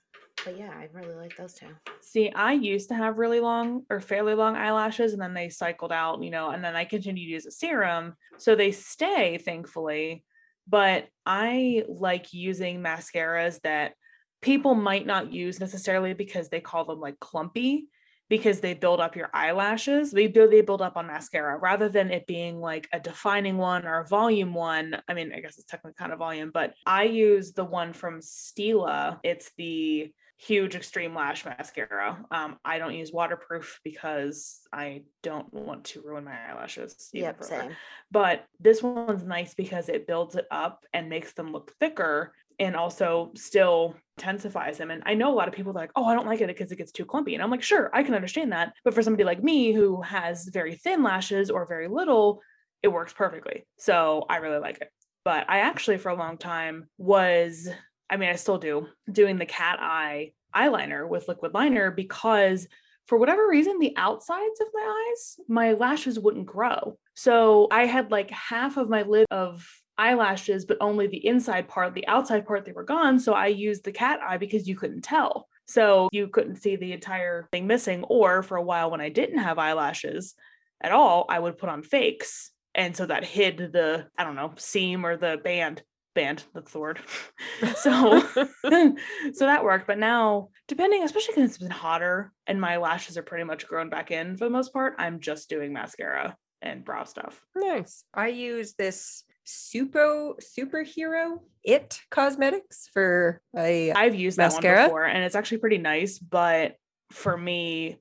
but 0.46 0.58
yeah, 0.58 0.72
I 0.72 0.88
really 0.94 1.16
like 1.16 1.36
those 1.38 1.54
two. 1.54 1.68
See, 2.02 2.32
I 2.32 2.54
used 2.54 2.90
to 2.90 2.96
have 2.96 3.18
really 3.18 3.40
long 3.40 3.84
or 3.90 4.00
fairly 4.00 4.34
long 4.34 4.56
eyelashes, 4.56 5.14
and 5.14 5.22
then 5.22 5.34
they 5.34 5.50
cycled 5.50 5.92
out, 5.92 6.24
you 6.24 6.32
know, 6.32 6.50
and 6.50 6.64
then 6.64 6.76
I 6.76 6.86
continued 6.86 7.26
to 7.26 7.32
use 7.32 7.46
a 7.46 7.52
serum. 7.52 8.16
So 8.38 8.56
they 8.56 8.72
stay, 8.72 9.38
thankfully. 9.38 10.24
But 10.68 11.08
I 11.26 11.84
like 11.88 12.34
using 12.34 12.82
mascaras 12.82 13.60
that 13.62 13.94
people 14.42 14.76
might 14.76 15.06
not 15.06 15.34
use 15.34 15.60
necessarily 15.60 16.14
because 16.14 16.50
they 16.50 16.62
call 16.62 16.86
them 16.86 17.00
like 17.00 17.20
clumpy 17.20 17.88
because 18.30 18.60
they 18.60 18.76
build 18.76 19.00
up 19.00 19.16
your 19.16 19.30
eyelashes. 19.34 20.12
They 20.12 20.28
build 20.28 20.52
they 20.52 20.62
build 20.62 20.82
up 20.82 20.96
on 20.96 21.08
mascara 21.08 21.58
rather 21.58 21.90
than 21.90 22.12
it 22.12 22.28
being 22.28 22.60
like 22.60 22.88
a 22.94 23.00
defining 23.00 23.58
one 23.58 23.86
or 23.86 24.02
a 24.02 24.08
volume 24.08 24.54
one. 24.54 25.02
I 25.08 25.14
mean, 25.16 25.34
I 25.34 25.40
guess 25.40 25.58
it's 25.58 25.66
technically 25.66 25.96
kind 25.98 26.14
of 26.14 26.20
volume, 26.20 26.52
but 26.54 26.76
I 26.86 27.04
use 27.04 27.54
the 27.54 27.66
one 27.66 27.92
from 27.92 28.22
Stila. 28.22 29.20
It's 29.24 29.52
the 29.58 30.14
huge 30.40 30.74
extreme 30.76 31.14
lash 31.14 31.44
mascara. 31.44 32.24
Um, 32.32 32.58
I 32.64 32.80
don't 32.80 32.96
use 32.96 33.12
waterproof 33.12 33.82
because 33.84 34.62
I 34.72 35.04
don't 35.22 35.52
want 35.54 35.84
to 35.86 36.02
ruin 36.02 36.24
my 36.24 36.36
eyelashes. 36.50 37.10
Yep, 37.12 37.40
further. 37.40 37.50
same. 37.50 37.72
But 38.10 38.46
this 38.60 38.82
one's 38.82 39.24
nice 39.24 39.54
because 39.54 39.90
it 39.90 40.08
builds 40.08 40.36
it 40.36 40.48
up 40.50 40.86
and 40.94 41.10
makes 41.10 41.34
them 41.34 41.52
look 41.52 41.74
thicker 41.80 42.34
and 42.58 42.76
also 42.76 43.32
still 43.36 43.96
intensifies 44.18 44.78
them. 44.78 44.92
And 44.92 45.04
I 45.06 45.14
know 45.14 45.34
a 45.34 45.36
lot 45.36 45.50
of 45.50 45.54
people 45.54 45.72
are 45.72 45.82
like, 45.82 45.92
oh, 45.96 46.06
I 46.06 46.16
don't 46.16 46.28
like 46.28 46.40
it 46.40 46.48
because 46.48 46.72
it 46.72 46.78
gets 46.78 46.92
too 46.94 47.06
clumpy. 47.06 47.34
And 47.34 47.44
I'm 47.44 47.52
like, 47.52 47.64
sure, 47.64 47.90
I 47.94 48.04
can 48.04 48.16
understand 48.16 48.54
that. 48.54 48.74
But 48.86 48.94
for 48.94 49.04
somebody 49.04 49.26
like 49.26 49.44
me 49.44 49.74
who 49.74 50.02
has 50.04 50.46
very 50.46 50.76
thin 50.76 51.04
lashes 51.04 51.50
or 51.50 51.66
very 51.66 51.90
little, 51.90 52.42
it 52.82 52.88
works 52.88 53.12
perfectly. 53.12 53.66
So 53.78 54.26
I 54.30 54.38
really 54.38 54.60
like 54.60 54.80
it. 54.80 54.90
But 55.26 55.50
I 55.50 55.60
actually, 55.60 55.98
for 55.98 56.10
a 56.10 56.16
long 56.16 56.38
time, 56.38 56.88
was 56.98 57.68
I 58.10 58.18
mean, 58.18 58.30
I 58.30 58.36
still 58.36 58.58
do 58.58 58.88
doing 59.12 59.38
the 59.38 59.46
cat 59.46 59.80
eye 59.80 60.34
eyeliner 60.56 61.08
with 61.08 61.28
liquid 61.28 61.54
liner 61.54 61.92
because 61.92 62.68
for 63.08 63.18
whatever 63.18 63.48
reason, 63.48 63.80
the 63.80 63.96
outsides 63.98 64.62
of 64.62 64.68
my 64.74 65.08
eyes, 65.12 65.40
my 65.48 65.74
lashes 65.74 66.20
wouldn't 66.20 66.46
grow. 66.46 66.98
So 67.16 67.68
I 67.72 67.86
had 67.86 68.12
like 68.12 68.30
half 68.30 68.78
of 68.78 68.90
my 68.90 69.02
lid 69.02 69.26
of 69.32 69.68
eyelashes, 69.98 70.66
but 70.66 70.78
only 70.80 71.08
the 71.08 71.26
inside 71.26 71.68
part, 71.68 71.94
the 71.94 72.08
outside 72.08 72.46
part, 72.46 72.66
they 72.66 72.72
were 72.72 72.84
gone. 72.84 73.20
So 73.20 73.34
I 73.34 73.48
used 73.48 73.84
the 73.84 73.92
cat 73.92 74.20
eye 74.22 74.38
because 74.38 74.68
you 74.68 74.76
couldn't 74.76 75.02
tell. 75.02 75.48
So 75.66 76.10
you 76.12 76.28
couldn't 76.28 76.58
see 76.58 76.76
the 76.76 76.94
entire 76.94 77.48
thing 77.52 77.68
missing. 77.68 78.04
Or 78.06 78.44
for 78.44 78.58
a 78.58 78.64
while, 78.64 78.92
when 78.92 79.02
I 79.02 79.10
didn't 79.10 79.40
have 79.40 79.60
eyelashes 79.60 80.36
at 80.82 80.92
all, 80.92 81.26
I 81.30 81.40
would 81.40 81.58
put 81.58 81.70
on 81.70 81.84
fakes. 81.84 82.52
And 82.76 82.96
so 82.96 83.06
that 83.08 83.26
hid 83.26 83.58
the, 83.58 84.08
I 84.18 84.24
don't 84.24 84.36
know, 84.36 84.54
seam 84.58 85.06
or 85.06 85.18
the 85.18 85.40
band. 85.44 85.84
Band, 86.16 86.44
that's 86.54 86.72
the 86.72 86.80
word. 86.80 87.00
so 87.76 88.20
so 88.64 89.46
that 89.46 89.64
worked. 89.64 89.88
But 89.88 90.00
now, 90.00 90.50
depending, 90.68 91.04
especially 91.04 91.36
because 91.36 91.50
it's 91.52 91.58
been 91.60 91.70
hotter 91.70 92.34
and 92.48 92.60
my 92.60 92.78
lashes 92.78 93.18
are 93.18 93.24
pretty 93.24 93.44
much 93.44 93.68
grown 93.68 93.90
back 93.90 94.12
in 94.12 94.36
for 94.36 94.46
the 94.46 94.50
most 94.50 94.74
part, 94.74 94.96
I'm 94.98 95.20
just 95.20 95.50
doing 95.50 95.72
mascara 95.72 96.36
and 96.62 96.84
brow 96.84 97.04
stuff. 97.04 97.42
Nice. 97.56 98.04
I 98.14 98.30
use 98.30 98.74
this 98.74 99.24
super 99.44 100.36
superhero 100.40 101.40
it 101.64 102.00
cosmetics 102.12 102.88
for 102.94 103.42
a 103.58 103.92
I've 103.92 104.14
used 104.14 104.38
that 104.38 104.52
mascara? 104.52 104.78
one 104.78 104.86
before 104.86 105.06
and 105.06 105.24
it's 105.24 105.36
actually 105.36 105.58
pretty 105.58 105.80
nice, 105.80 106.20
but 106.20 106.76
for 107.12 107.36
me, 107.36 108.00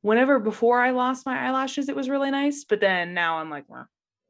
whenever 0.00 0.38
before 0.38 0.80
I 0.80 0.90
lost 0.90 1.26
my 1.26 1.38
eyelashes, 1.38 1.88
it 1.88 1.96
was 1.96 2.08
really 2.08 2.30
nice, 2.30 2.64
but 2.64 2.80
then 2.80 3.14
now 3.14 3.38
I'm 3.38 3.50
like, 3.50 3.70
"Meh." 3.70 3.84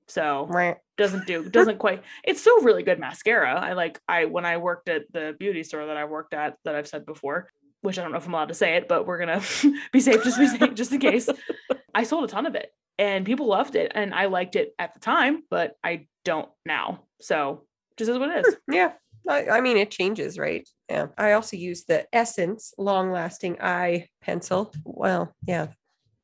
so 0.09 0.47
Right. 0.47 0.76
Doesn't 1.02 1.26
do 1.26 1.49
doesn't 1.49 1.78
quite 1.78 2.02
it's 2.25 2.40
still 2.40 2.62
really 2.62 2.82
good 2.82 2.99
mascara. 2.99 3.59
I 3.59 3.73
like 3.73 4.00
I 4.09 4.26
when 4.26 4.44
I 4.47 4.56
worked 4.56 4.88
at 4.88 5.02
the 5.12 5.35
beauty 5.38 5.62
store 5.62 5.87
that 5.87 5.97
I 5.97 6.04
worked 6.04 6.35
at 6.35 6.56
that 6.64 6.75
I've 6.75 6.88
said 6.88 7.04
before, 7.04 7.49
which 7.80 7.99
I 7.99 8.02
don't 8.02 8.12
know 8.12 8.18
if 8.18 8.26
I'm 8.26 8.35
allowed 8.35 8.49
to 8.49 8.54
say 8.54 8.76
it, 8.76 8.88
but 8.88 9.06
we're 9.06 9.18
gonna 9.18 9.42
be 9.92 10.00
safe, 10.00 10.23
just 10.25 10.38
be 10.38 10.47
safe, 10.47 10.75
just 10.75 10.92
in 10.92 11.00
case. 11.00 11.28
I 11.94 12.04
sold 12.04 12.25
a 12.25 12.28
ton 12.28 12.47
of 12.47 12.54
it 12.54 12.73
and 12.99 13.26
people 13.26 13.47
loved 13.47 13.75
it 13.75 13.92
and 13.94 14.14
I 14.14 14.26
liked 14.26 14.56
it 14.56 14.75
at 14.78 14.94
the 14.94 15.00
time, 15.00 15.42
but 15.50 15.75
I 15.85 16.06
don't 16.25 16.49
now. 16.64 17.04
So 17.21 17.64
just 17.97 18.11
is 18.11 18.18
what 18.18 18.30
it 18.30 18.47
is. 18.47 18.56
Yeah. 18.71 18.92
I, 19.28 19.49
I 19.49 19.61
mean, 19.61 19.76
it 19.76 19.90
changes, 19.90 20.38
right? 20.38 20.68
Yeah. 20.88 21.09
I 21.16 21.32
also 21.32 21.56
use 21.56 21.85
the 21.85 22.06
Essence 22.12 22.75
long 22.78 23.12
lasting 23.12 23.61
eye 23.61 24.09
pencil. 24.21 24.73
Well, 24.85 25.32
yeah. 25.47 25.68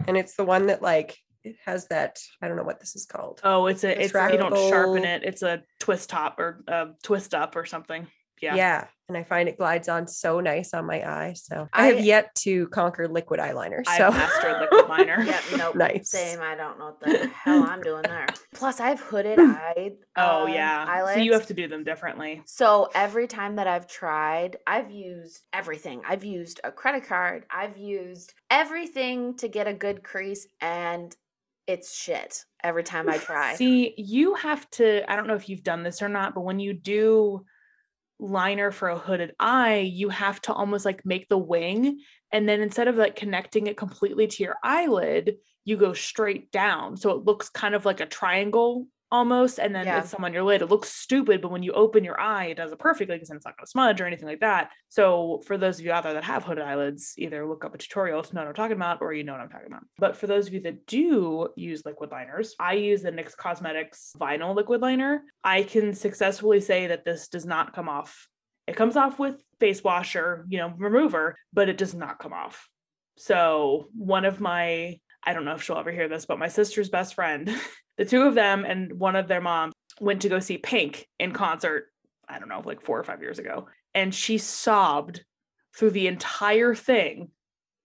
And 0.06 0.16
it's 0.16 0.34
the 0.34 0.44
one 0.44 0.66
that, 0.66 0.82
like, 0.82 1.16
it 1.44 1.56
has 1.64 1.86
that, 1.88 2.18
I 2.42 2.48
don't 2.48 2.56
know 2.56 2.62
what 2.62 2.80
this 2.80 2.96
is 2.96 3.06
called. 3.06 3.40
Oh, 3.44 3.66
it's 3.66 3.84
a 3.84 4.02
it's 4.02 4.12
you 4.12 4.38
don't 4.38 4.56
sharpen 4.68 5.04
it. 5.04 5.22
It's 5.24 5.42
a 5.42 5.62
twist 5.78 6.10
top 6.10 6.38
or 6.38 6.62
a 6.66 6.88
twist 7.02 7.34
up 7.34 7.56
or 7.56 7.64
something. 7.64 8.06
Yeah. 8.40 8.54
Yeah. 8.54 8.86
And 9.08 9.16
I 9.16 9.24
find 9.24 9.48
it 9.48 9.56
glides 9.56 9.88
on 9.88 10.06
so 10.06 10.38
nice 10.40 10.74
on 10.74 10.84
my 10.84 10.96
eye. 10.96 11.32
So 11.34 11.66
I, 11.72 11.86
have 11.86 12.04
yet 12.04 12.34
to 12.40 12.68
conquer 12.68 13.08
liquid 13.08 13.40
eyeliner. 13.40 13.82
So 13.86 13.90
I've 13.90 13.98
So 13.98 14.10
mastered 14.10 14.60
liquid 14.60 14.88
liner. 14.88 15.24
Yeah, 15.24 15.40
nope. 15.56 15.76
Nice. 15.76 16.10
Same. 16.10 16.40
I 16.42 16.54
don't 16.54 16.78
know 16.78 16.86
what 16.86 17.00
the 17.00 17.26
hell 17.44 17.64
I'm 17.64 17.80
doing 17.80 18.02
there. 18.02 18.26
Plus, 18.52 18.80
I 18.80 18.90
have 18.90 19.00
hooded 19.00 19.38
eye. 19.40 19.92
Oh 20.16 20.44
um, 20.44 20.52
yeah. 20.52 20.84
eyelids. 20.86 21.14
So 21.14 21.20
you 21.22 21.32
have 21.32 21.46
to 21.46 21.54
do 21.54 21.68
them 21.68 21.84
differently. 21.84 22.42
So 22.44 22.90
every 22.94 23.26
time 23.26 23.56
that 23.56 23.66
I've 23.66 23.86
tried, 23.88 24.58
I've 24.66 24.90
used 24.90 25.40
everything. 25.54 26.02
I've 26.06 26.24
used 26.24 26.60
a 26.62 26.70
credit 26.70 27.06
card. 27.06 27.46
I've 27.50 27.78
used 27.78 28.34
everything 28.50 29.36
to 29.38 29.48
get 29.48 29.66
a 29.66 29.72
good 29.72 30.02
crease, 30.02 30.46
and 30.60 31.16
it's 31.68 31.94
shit 31.94 32.44
every 32.64 32.82
time 32.82 33.08
I 33.08 33.18
try. 33.18 33.54
See, 33.54 33.94
you 33.98 34.34
have 34.34 34.68
to, 34.70 35.08
I 35.10 35.14
don't 35.14 35.26
know 35.26 35.34
if 35.34 35.48
you've 35.48 35.62
done 35.62 35.82
this 35.82 36.02
or 36.02 36.08
not, 36.08 36.34
but 36.34 36.40
when 36.40 36.58
you 36.58 36.72
do 36.72 37.44
liner 38.18 38.72
for 38.72 38.88
a 38.88 38.98
hooded 38.98 39.34
eye, 39.38 39.80
you 39.80 40.08
have 40.08 40.40
to 40.42 40.52
almost 40.52 40.84
like 40.84 41.04
make 41.04 41.28
the 41.28 41.38
wing. 41.38 42.00
And 42.32 42.48
then 42.48 42.62
instead 42.62 42.88
of 42.88 42.96
like 42.96 43.14
connecting 43.14 43.66
it 43.66 43.76
completely 43.76 44.26
to 44.26 44.42
your 44.42 44.56
eyelid, 44.64 45.36
you 45.64 45.76
go 45.76 45.92
straight 45.92 46.50
down. 46.50 46.96
So 46.96 47.10
it 47.10 47.26
looks 47.26 47.50
kind 47.50 47.74
of 47.74 47.84
like 47.84 48.00
a 48.00 48.06
triangle 48.06 48.86
almost. 49.10 49.58
And 49.58 49.74
then 49.74 49.86
Yeah. 49.86 50.00
it's 50.00 50.10
some 50.10 50.24
on 50.24 50.32
your 50.32 50.42
lid. 50.42 50.62
It 50.62 50.66
looks 50.66 50.88
stupid, 50.90 51.40
but 51.40 51.50
when 51.50 51.62
you 51.62 51.72
open 51.72 52.04
your 52.04 52.20
eye, 52.20 52.46
it 52.46 52.56
does 52.56 52.72
it 52.72 52.78
perfectly 52.78 53.16
because 53.16 53.28
then 53.28 53.36
it's 53.36 53.46
not 53.46 53.56
going 53.56 53.64
to 53.64 53.70
smudge 53.70 54.00
or 54.00 54.06
anything 54.06 54.28
like 54.28 54.40
that. 54.40 54.70
So 54.88 55.42
for 55.46 55.56
those 55.56 55.78
of 55.78 55.84
you 55.86 55.92
out 55.92 56.02
there 56.04 56.12
that 56.14 56.24
have 56.24 56.44
hooded 56.44 56.64
eyelids, 56.64 57.14
either 57.16 57.46
look 57.48 57.64
up 57.64 57.74
a 57.74 57.78
tutorial 57.78 58.22
to 58.22 58.34
know 58.34 58.42
what 58.42 58.48
I'm 58.48 58.54
talking 58.54 58.76
about 58.76 58.98
or 59.00 59.12
you 59.12 59.24
know 59.24 59.32
what 59.32 59.40
I'm 59.40 59.48
talking 59.48 59.66
about. 59.68 59.84
But 59.98 60.16
for 60.16 60.26
those 60.26 60.46
of 60.46 60.54
you 60.54 60.60
that 60.60 60.86
do 60.86 61.48
use 61.56 61.84
liquid 61.86 62.10
liners, 62.10 62.54
I 62.58 62.74
use 62.74 63.02
the 63.02 63.10
NYX 63.12 63.36
Cosmetics 63.36 64.12
vinyl 64.18 64.54
liquid 64.54 64.82
liner. 64.82 65.22
I 65.42 65.62
can 65.62 65.94
successfully 65.94 66.60
say 66.60 66.88
that 66.88 67.04
this 67.04 67.28
does 67.28 67.46
not 67.46 67.72
come 67.74 67.88
off. 67.88 68.28
It 68.66 68.76
comes 68.76 68.96
off 68.96 69.18
with 69.18 69.42
face 69.60 69.82
washer 69.82 70.44
you 70.48 70.58
know, 70.58 70.74
remover, 70.76 71.36
but 71.52 71.68
it 71.70 71.78
does 71.78 71.94
not 71.94 72.18
come 72.18 72.34
off. 72.34 72.68
So 73.16 73.88
one 73.96 74.24
of 74.24 74.40
my, 74.40 75.00
I 75.24 75.32
don't 75.32 75.44
know 75.44 75.54
if 75.54 75.62
she'll 75.62 75.78
ever 75.78 75.90
hear 75.90 76.08
this, 76.08 76.26
but 76.26 76.38
my 76.38 76.48
sister's 76.48 76.88
best 76.90 77.14
friend, 77.14 77.50
the 77.98 78.04
two 78.04 78.22
of 78.22 78.34
them 78.34 78.64
and 78.64 78.98
one 78.98 79.16
of 79.16 79.28
their 79.28 79.40
moms 79.40 79.74
went 80.00 80.22
to 80.22 80.28
go 80.28 80.38
see 80.38 80.56
Pink 80.56 81.06
in 81.18 81.32
concert, 81.32 81.88
I 82.28 82.38
don't 82.38 82.48
know, 82.48 82.62
like 82.64 82.80
four 82.80 82.98
or 82.98 83.04
five 83.04 83.20
years 83.20 83.38
ago. 83.38 83.68
And 83.94 84.14
she 84.14 84.38
sobbed 84.38 85.24
through 85.76 85.90
the 85.90 86.06
entire 86.06 86.74
thing 86.74 87.30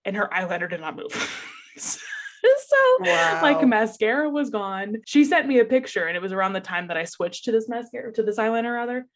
and 0.05 0.15
her 0.15 0.29
eyeliner 0.31 0.69
did 0.69 0.81
not 0.81 0.95
move. 0.95 1.11
so 1.77 1.99
like 3.41 3.67
mascara 3.67 4.29
was 4.29 4.49
gone. 4.49 4.97
She 5.05 5.25
sent 5.25 5.47
me 5.47 5.59
a 5.59 5.65
picture 5.65 6.05
and 6.05 6.15
it 6.15 6.21
was 6.21 6.31
around 6.31 6.53
the 6.53 6.61
time 6.61 6.87
that 6.87 6.97
I 6.97 7.05
switched 7.05 7.45
to 7.45 7.51
this 7.51 7.67
mascara, 7.67 8.13
to 8.13 8.23
this 8.23 8.37
eyeliner 8.37 8.73
rather. 8.73 9.07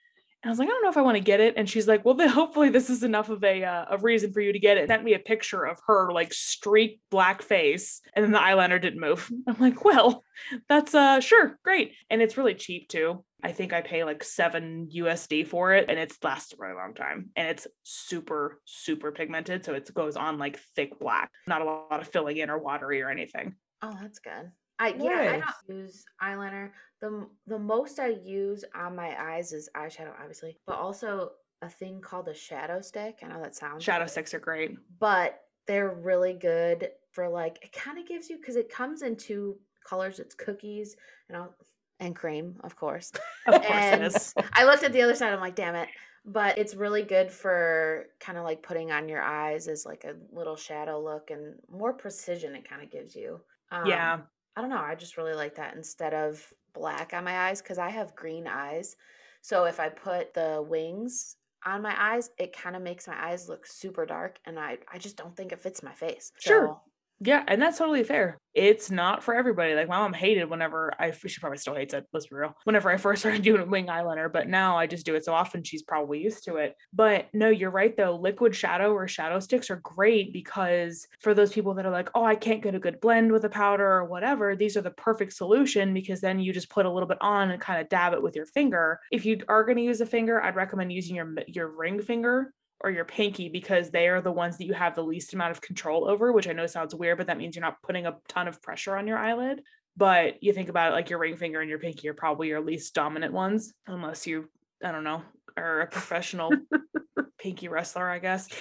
And 0.44 0.50
I 0.50 0.51
was 0.51 0.60
like, 0.60 0.67
I 0.67 0.72
don't 0.72 0.84
know 0.84 0.89
if 0.89 0.98
I 0.98 1.01
want 1.01 1.17
to 1.17 1.24
get 1.24 1.39
it. 1.39 1.56
And 1.58 1.67
she's 1.67 1.88
like, 1.88 2.06
well, 2.06 2.13
then 2.13 2.29
hopefully 2.29 2.70
this 2.70 2.89
is 2.89 3.03
enough 3.03 3.29
of 3.29 3.44
a 3.44 3.63
uh, 3.63 3.86
a 3.89 3.98
reason 3.98 4.32
for 4.32 4.39
you 4.39 4.53
to 4.53 4.60
get 4.60 4.77
it. 4.77 4.88
Sent 4.88 5.03
me 5.03 5.13
a 5.13 5.20
picture 5.20 5.65
of 5.65 5.79
her 5.88 6.12
like 6.12 6.34
streaked 6.34 7.01
black 7.10 7.41
face, 7.41 8.01
and 8.15 8.24
then 8.24 8.32
the 8.32 8.39
eyeliner 8.39 8.82
didn't 8.82 9.00
move. 9.00 9.29
I'm 9.48 9.60
like, 9.60 9.84
well, 9.84 10.24
that's 10.70 10.94
uh 10.94 11.20
sure, 11.22 11.60
great. 11.63 11.94
And 12.10 12.22
it's 12.22 12.38
really 12.38 12.53
cheap 12.53 12.88
too. 12.89 13.24
I 13.44 13.51
think 13.51 13.72
I 13.72 13.82
pay 13.82 14.03
like 14.03 14.24
seven 14.24 14.89
USD 14.96 15.48
for 15.48 15.74
it, 15.74 15.86
and 15.89 16.00
it's 16.00 16.17
lasts 16.24 16.53
a 16.53 16.58
really 16.60 16.75
long 16.75 16.94
time. 16.94 17.29
And 17.36 17.48
it's 17.48 17.67
super, 17.84 18.62
super 18.65 19.12
pigmented. 19.12 19.65
So 19.65 19.74
it 19.74 19.91
goes 19.94 20.15
on 20.15 20.38
like 20.38 20.60
thick 20.75 21.00
black, 21.00 21.32
not 21.48 21.62
a 21.62 21.65
lot 21.65 22.00
of 22.00 22.08
filling 22.08 22.38
in 22.38 22.50
or 22.50 22.58
watery 22.58 23.01
or 23.01 23.10
anything. 23.10 23.56
Oh, 23.82 23.96
that's 24.01 24.20
good. 24.20 24.51
I 24.79 24.89
yeah, 24.89 25.41
I 25.67 25.70
don't 25.70 25.79
use 25.79 26.03
eyeliner. 26.22 26.72
The 27.01 27.27
the 27.46 27.60
most 27.60 28.00
I 28.00 28.08
use 28.08 28.63
on 28.74 28.96
my 28.96 29.16
eyes 29.22 29.54
is 29.54 29.70
eyeshadow, 29.75 30.13
obviously, 30.20 30.58
but 30.66 30.77
also 30.77 31.32
a 31.62 31.70
thing 31.70 32.01
called 32.01 32.27
a 32.27 32.34
shadow 32.34 32.82
stick. 32.82 33.20
I 33.24 33.27
know 33.27 33.42
that 33.42 33.56
sounds 33.56 33.84
Shadow 33.84 34.06
sticks 34.08 34.34
are 34.34 34.39
great. 34.39 34.77
but 35.00 35.42
they're 35.68 35.94
really 35.96 36.34
good 36.34 36.89
for 37.12 37.27
like 37.27 37.60
it 37.62 37.72
kind 37.74 37.98
of 37.98 38.08
gives 38.08 38.30
you 38.30 38.38
because 38.38 38.56
it 38.56 38.70
comes 38.70 39.01
in 39.01 39.16
two 39.16 39.58
colors. 39.88 40.20
It's 40.20 40.36
cookies 40.36 40.96
and 41.27 41.38
I'll, 41.38 41.56
and 42.00 42.16
cream, 42.16 42.56
of 42.63 42.75
course. 42.75 43.12
Of 43.48 43.62
course 43.62 43.66
And 43.70 44.04
it 44.04 44.16
is. 44.16 44.34
I 44.54 44.66
looked 44.66 44.84
at 44.84 44.94
the 44.94 45.01
other 45.01 45.16
side. 45.16 45.34
I'm 45.34 45.39
like, 45.39 45.56
damn 45.56 45.75
it. 45.75 45.89
But 46.25 46.58
it's 46.58 46.75
really 46.75 47.04
good 47.04 47.32
for 47.32 48.08
kind 48.20 48.38
of 48.38 48.44
like 48.44 48.62
putting 48.62 48.92
on 48.92 49.08
your 49.08 49.22
eyes 49.22 49.68
as 49.70 49.86
like 49.86 50.04
a 50.04 50.16
little 50.36 50.58
shadow 50.58 51.01
look 51.01 51.32
and 51.32 51.56
more 51.72 51.94
precision 51.94 52.54
it 52.56 52.68
kind 52.70 52.84
of 52.84 52.92
gives 52.92 53.16
you. 53.16 53.39
Um, 53.72 53.86
yeah. 53.88 54.20
I 54.56 54.62
don't 54.62 54.70
know. 54.70 54.77
I 54.82 54.96
just 54.96 55.16
really 55.18 55.34
like 55.34 55.56
that 55.56 55.75
instead 55.75 56.13
of 56.13 56.46
black 56.77 57.13
on 57.13 57.24
my 57.24 57.48
eyes 57.48 57.62
because 57.62 57.77
I 57.77 57.89
have 57.89 58.15
green 58.15 58.48
eyes. 58.48 58.96
So 59.41 59.65
if 59.65 59.79
I 59.79 59.89
put 59.89 60.34
the 60.34 60.63
wings 60.67 61.38
on 61.65 61.81
my 61.81 61.96
eyes, 61.98 62.29
it 62.38 62.55
kind 62.55 62.75
of 62.75 62.81
makes 62.81 63.07
my 63.07 63.29
eyes 63.29 63.50
look 63.50 63.65
super 63.65 64.05
dark 64.05 64.39
and 64.46 64.60
I, 64.60 64.77
I 64.91 64.98
just 64.98 65.17
don't 65.17 65.36
think 65.36 65.51
it 65.51 65.60
fits 65.60 65.84
my 65.84 65.93
face. 65.93 66.31
Sure. 66.39 66.67
So, 66.67 66.81
Yeah, 67.20 67.44
and 67.48 67.60
that's 67.60 67.80
totally 67.80 68.04
fair. 68.04 68.40
It's 68.54 68.92
not 68.92 69.24
for 69.24 69.36
everybody. 69.36 69.74
Like 69.74 69.88
my 69.88 69.98
mom 69.98 70.14
hated 70.14 70.50
whenever 70.50 70.92
I 71.00 71.12
she 71.12 71.40
probably 71.40 71.58
still 71.58 71.74
hates 71.74 71.94
it, 71.96 72.06
let's 72.14 72.28
be 72.28 72.36
real. 72.36 72.56
Whenever 72.64 72.92
I 72.92 72.98
first 72.98 73.20
started 73.22 73.42
doing 73.42 73.70
wing 73.70 73.88
eyeliner, 73.88 74.32
but 74.32 74.48
now 74.48 74.78
I 74.78 74.86
just 74.86 75.06
do 75.06 75.16
it 75.16 75.26
so 75.26 75.34
often 75.34 75.64
she's 75.64 75.82
probably 75.82 76.22
used 76.22 76.44
to 76.46 76.58
it. 76.58 76.76
But 76.94 77.28
no, 77.34 77.50
you're 77.50 77.72
right 77.72 77.96
though. 77.98 78.16
Liquid 78.16 78.56
shadow 78.56 78.94
or 78.94 79.08
shadow 79.08 79.40
sticks 79.40 79.72
are 79.72 79.78
great 79.78 80.32
because 80.32 81.08
for 81.22 81.34
those 81.34 81.52
people 81.52 81.74
that 81.76 81.88
are 81.88 81.92
like, 81.92 82.10
oh, 82.14 82.24
I 82.24 82.36
can't 82.36 82.62
get 82.62 82.76
a 82.76 82.80
good 82.80 83.00
blend 83.02 83.32
with 83.32 83.46
a 83.46 83.50
powder 83.50 83.88
or 83.88 84.06
whatever, 84.06 84.56
these 84.56 84.78
are 84.78 84.82
the 84.82 84.92
perfect 84.92 85.34
solution 85.34 85.94
because 85.96 86.22
then 86.22 86.40
you 86.40 86.54
just 86.54 86.70
put 86.70 86.86
a 86.86 86.92
little 86.92 87.10
bit 87.10 87.22
on 87.22 87.50
and 87.50 87.62
kind 87.62 87.82
of 87.82 87.90
dab 87.90 88.14
it 88.14 88.22
with 88.22 88.36
your 88.36 88.46
finger. 88.46 89.00
If 89.12 89.26
you 89.26 89.40
are 89.48 89.64
going 89.64 89.78
to 89.78 89.84
use 89.84 90.02
a 90.02 90.06
finger, 90.06 90.42
I'd 90.42 90.56
recommend 90.56 90.94
using 90.94 91.16
your 91.16 91.34
your 91.48 91.68
ring 91.70 92.00
finger 92.00 92.54
or 92.81 92.91
your 92.91 93.05
pinky 93.05 93.50
because 93.50 93.89
they 93.89 94.07
are 94.07 94.22
the 94.22 94.31
ones 94.31 94.57
that 94.57 94.65
you 94.65 94.74
have 94.74 94.96
the 94.96 95.03
least 95.03 95.34
amount 95.34 95.51
of 95.51 95.62
control 95.62 96.07
over, 96.07 96.31
which 96.31 96.48
I 96.48 96.53
know 96.53 96.67
sounds 96.67 96.93
weird, 96.93 97.17
but 97.17 97.27
that 97.27 97.38
means 97.38 97.55
you're 97.55 97.65
not 97.65 97.81
putting 97.81 98.05
a 98.05 98.17
ton 98.27 98.48
of 98.48 98.62
pressure 98.62 98.96
on 98.96 99.07
your 99.07 99.17
eyelid. 99.17 99.62
But 99.96 100.43
you 100.43 100.53
think 100.53 100.69
about 100.69 100.91
it 100.91 100.96
like 100.96 101.10
your 101.10 101.19
ring 101.19 101.38
finger 101.38 101.60
and 101.60 101.69
your 101.69 101.79
pinky 101.79 102.07
are 102.07 102.13
probably 102.13 102.50
your 102.50 102.62
least 102.62 102.93
dominant 102.93 103.34
ones, 103.34 103.74
unless 103.88 104.27
you, 104.27 104.48
I 104.84 104.91
don't 104.91 105.03
know, 105.03 105.24
are 105.57 105.81
a 105.81 105.88
professional 105.88 106.51
pinky 107.39 107.67
wrestler, 107.67 108.10
I 108.10 108.19
guess. 108.19 108.48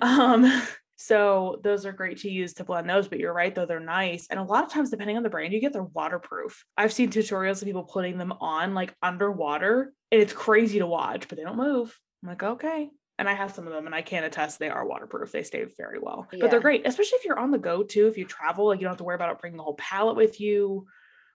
Um, 0.00 0.62
so 0.94 1.60
those 1.62 1.84
are 1.86 1.92
great 1.92 2.18
to 2.18 2.30
use 2.30 2.54
to 2.54 2.64
blend 2.64 2.88
those, 2.88 3.08
but 3.08 3.18
you're 3.18 3.32
right 3.32 3.54
though, 3.54 3.66
they're 3.66 3.80
nice. 3.80 4.26
And 4.30 4.40
a 4.40 4.44
lot 4.44 4.64
of 4.64 4.70
times, 4.70 4.90
depending 4.90 5.16
on 5.16 5.22
the 5.22 5.28
brand, 5.28 5.52
you 5.52 5.60
get 5.60 5.72
they're 5.72 5.82
waterproof. 5.82 6.64
I've 6.76 6.92
seen 6.92 7.10
tutorials 7.10 7.60
of 7.60 7.66
people 7.66 7.84
putting 7.84 8.16
them 8.16 8.32
on 8.40 8.74
like 8.74 8.94
underwater, 9.02 9.92
and 10.10 10.22
it's 10.22 10.32
crazy 10.32 10.78
to 10.78 10.86
watch, 10.86 11.28
but 11.28 11.36
they 11.36 11.44
don't 11.44 11.56
move. 11.56 11.98
I'm 12.22 12.28
like, 12.30 12.42
okay. 12.42 12.90
And 13.18 13.28
I 13.28 13.32
have 13.34 13.54
some 13.54 13.66
of 13.66 13.72
them 13.72 13.86
and 13.86 13.94
I 13.94 14.02
can 14.02 14.24
attest 14.24 14.58
they 14.58 14.68
are 14.68 14.86
waterproof. 14.86 15.32
They 15.32 15.42
stay 15.42 15.64
very 15.78 15.98
well. 15.98 16.28
But 16.38 16.50
they're 16.50 16.60
great, 16.60 16.86
especially 16.86 17.16
if 17.16 17.24
you're 17.24 17.38
on 17.38 17.50
the 17.50 17.58
go 17.58 17.82
too. 17.82 18.08
If 18.08 18.18
you 18.18 18.26
travel, 18.26 18.66
like 18.66 18.78
you 18.78 18.84
don't 18.84 18.92
have 18.92 18.98
to 18.98 19.04
worry 19.04 19.14
about 19.14 19.40
bringing 19.40 19.56
the 19.56 19.62
whole 19.62 19.76
palette 19.76 20.16
with 20.16 20.38
you 20.40 20.86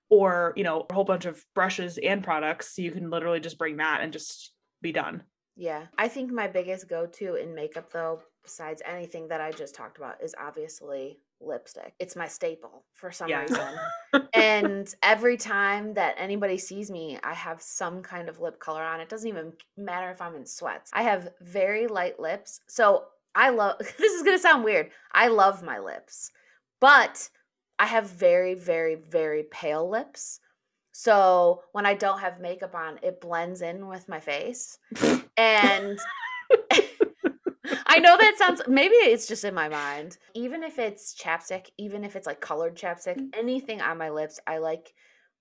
or, 0.10 0.54
you 0.56 0.64
know, 0.64 0.86
a 0.88 0.94
whole 0.94 1.06
bunch 1.06 1.26
of 1.26 1.44
brushes 1.56 1.98
and 1.98 2.24
products. 2.24 2.76
So 2.76 2.84
you 2.84 2.92
can 2.92 3.10
literally 3.10 3.40
just 3.40 3.58
bring 3.58 3.78
that 3.78 4.02
and 4.02 4.14
just 4.14 4.52
be 4.82 4.92
done. 4.92 5.24
yeah. 5.56 5.86
I 5.98 6.08
think 6.08 6.32
my 6.32 6.48
biggest 6.48 6.88
go 6.88 7.08
to 7.08 7.36
in 7.36 7.56
makeup, 7.56 7.92
though, 7.92 8.22
besides 8.44 8.82
anything 8.86 9.28
that 9.30 9.42
I 9.42 9.52
just 9.52 9.74
talked 9.76 9.98
about, 9.98 10.24
is 10.24 10.36
obviously 10.40 11.20
lipstick. 11.42 11.94
It's 12.00 12.16
my 12.16 12.28
staple 12.28 12.86
for 12.94 13.12
some 13.12 13.30
Yeah. 13.30 13.42
reason. 13.42 13.80
and 14.34 14.94
every 15.04 15.38
time 15.38 15.94
that 15.96 16.16
anybody 16.18 16.58
sees 16.58 16.90
me, 16.92 17.20
I 17.24 17.34
have 17.34 17.62
some 17.62 18.02
kind 18.02 18.30
of 18.30 18.40
lip 18.40 18.60
color 18.60 18.84
on. 18.84 19.00
It 19.00 19.10
doesn't 19.10 19.28
even 19.28 19.54
matter 19.78 20.10
if 20.12 20.22
I'm 20.22 20.36
in 20.36 20.46
sweats. 20.46 20.92
I 20.94 21.04
have 21.04 21.30
very 21.42 21.88
light 21.88 22.20
lips. 22.20 22.62
So 22.68 23.06
I 23.36 23.50
love 23.50 23.78
this 23.80 24.14
is 24.14 24.24
going 24.24 24.38
to 24.38 24.42
sound 24.42 24.64
weird. 24.64 24.92
I 25.12 25.28
love 25.28 25.64
my 25.64 25.80
lips, 25.80 26.32
but 26.80 27.30
I 27.80 27.86
have 27.86 28.10
very, 28.10 28.54
very, 28.54 28.96
very 28.96 29.44
pale 29.52 29.90
lips. 29.90 30.40
So 30.92 31.64
when 31.72 31.86
I 31.86 31.94
don't 31.94 32.20
have 32.20 32.40
makeup 32.40 32.76
on, 32.76 33.00
it 33.02 33.22
blends 33.22 33.62
in 33.62 33.88
with 33.88 34.08
my 34.10 34.20
face. 34.20 34.78
and 35.38 35.98
I 37.92 38.00
know 38.00 38.18
that 38.18 38.38
sounds 38.38 38.62
maybe 38.68 38.96
it's 38.96 39.28
just 39.28 39.44
in 39.44 39.54
my 39.54 39.68
mind. 39.70 40.18
Even 40.34 40.64
if 40.64 40.80
it's 40.80 41.14
chapstick, 41.16 41.68
even 41.78 42.04
if 42.04 42.16
it's 42.16 42.28
like 42.28 42.40
colored 42.42 42.76
chapstick, 42.76 43.18
Mm. 43.18 43.30
anything 43.38 43.82
on 43.82 43.98
my 43.98 44.10
lips, 44.10 44.40
I 44.48 44.58
like 44.60 44.94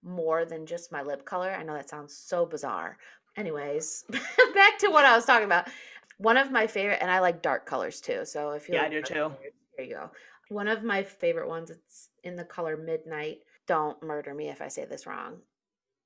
more 0.02 0.44
than 0.44 0.66
just 0.66 0.90
my 0.92 1.02
lip 1.02 1.24
color. 1.24 1.50
I 1.50 1.62
know 1.62 1.74
that 1.74 1.88
sounds 1.88 2.16
so 2.16 2.46
bizarre. 2.46 2.98
Anyways, 3.36 4.04
back 4.54 4.78
to 4.78 4.88
what 4.88 5.04
I 5.04 5.14
was 5.14 5.24
talking 5.24 5.46
about. 5.46 5.68
One 6.18 6.36
of 6.36 6.50
my 6.50 6.66
favorite, 6.66 6.98
and 7.00 7.10
I 7.10 7.20
like 7.20 7.40
dark 7.42 7.64
colors 7.66 8.00
too. 8.00 8.24
So 8.24 8.50
if 8.50 8.68
you 8.68 8.74
Yeah, 8.74 8.80
I 8.80 8.84
like 8.84 8.92
do 8.92 9.00
dark 9.02 9.08
too. 9.08 9.14
colors, 9.36 9.52
there 9.76 9.86
you 9.86 9.94
go. 9.94 10.10
One 10.48 10.68
of 10.68 10.82
my 10.82 11.02
favorite 11.02 11.48
ones. 11.48 11.70
It's 11.70 12.08
in 12.24 12.34
the 12.36 12.44
color 12.44 12.76
midnight. 12.76 13.38
Don't 13.66 14.02
murder 14.02 14.34
me 14.34 14.48
if 14.50 14.60
I 14.60 14.68
say 14.68 14.84
this 14.84 15.06
wrong. 15.06 15.38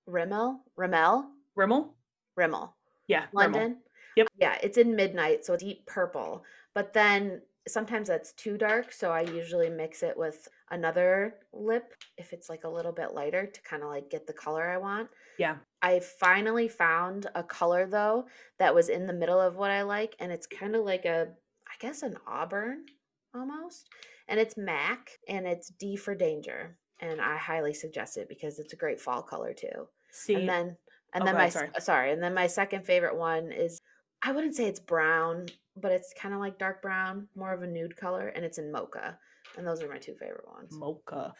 Rimmel, 0.06 0.60
Rimmel, 0.76 1.24
Rimmel? 1.56 1.94
Rimmel. 2.36 2.74
Yeah. 3.08 3.24
Rimmel. 3.32 3.76
Yep. 4.16 4.28
Yeah, 4.38 4.58
it's 4.62 4.78
in 4.78 4.96
midnight, 4.96 5.44
so 5.44 5.54
it's 5.54 5.62
deep 5.62 5.86
purple. 5.86 6.44
But 6.74 6.92
then 6.92 7.42
sometimes 7.68 8.08
that's 8.08 8.32
too 8.32 8.58
dark, 8.58 8.92
so 8.92 9.10
I 9.12 9.22
usually 9.22 9.70
mix 9.70 10.02
it 10.02 10.16
with 10.16 10.48
another 10.70 11.40
lip 11.52 11.94
if 12.16 12.32
it's 12.32 12.48
like 12.48 12.64
a 12.64 12.68
little 12.68 12.92
bit 12.92 13.14
lighter 13.14 13.46
to 13.46 13.62
kind 13.62 13.82
of 13.82 13.88
like 13.90 14.10
get 14.10 14.26
the 14.26 14.32
color 14.32 14.68
I 14.68 14.78
want. 14.78 15.10
Yeah. 15.36 15.58
I 15.82 16.00
finally 16.00 16.68
found 16.68 17.26
a 17.34 17.42
color 17.44 17.86
though 17.86 18.26
that 18.58 18.74
was 18.74 18.88
in 18.88 19.06
the 19.06 19.12
middle 19.12 19.40
of 19.40 19.56
what 19.56 19.70
I 19.70 19.82
like, 19.82 20.16
and 20.18 20.32
it's 20.32 20.46
kind 20.46 20.74
of 20.74 20.84
like 20.84 21.04
a, 21.04 21.34
I 21.68 21.74
guess, 21.78 22.02
an 22.02 22.16
auburn 22.26 22.86
almost. 23.34 23.88
And 24.28 24.40
it's 24.40 24.56
MAC, 24.56 25.18
and 25.28 25.46
it's 25.46 25.68
D 25.68 25.96
for 25.96 26.14
danger. 26.14 26.78
And 27.00 27.20
I 27.20 27.36
highly 27.36 27.74
suggest 27.74 28.16
it 28.16 28.28
because 28.28 28.58
it's 28.58 28.72
a 28.72 28.76
great 28.76 29.00
fall 29.00 29.22
color 29.22 29.52
too 29.52 29.88
See, 30.10 30.34
and 30.34 30.48
then 30.48 30.76
and 31.12 31.20
Oh, 31.20 31.26
then 31.26 31.36
my 31.36 31.48
sorry. 31.48 31.70
sorry 31.78 32.12
and 32.12 32.22
then 32.22 32.34
my 32.34 32.46
second 32.46 32.84
favorite 32.84 33.16
one 33.16 33.52
is 33.52 33.80
i 34.24 34.32
wouldn't 34.32 34.54
say 34.56 34.66
it's 34.66 34.80
brown 34.80 35.46
but 35.76 35.92
it's 35.92 36.12
kind 36.18 36.34
of 36.34 36.40
like 36.40 36.58
dark 36.58 36.82
brown 36.82 37.28
more 37.36 37.52
of 37.52 37.62
a 37.62 37.66
nude 37.66 37.96
color 37.96 38.28
and 38.28 38.44
it's 38.44 38.58
in 38.58 38.72
mocha 38.72 39.16
and 39.56 39.66
those 39.66 39.82
are 39.82 39.88
my 39.88 39.98
two 39.98 40.14
favorite 40.14 40.48
ones 40.48 40.72
mocha. 40.72 41.32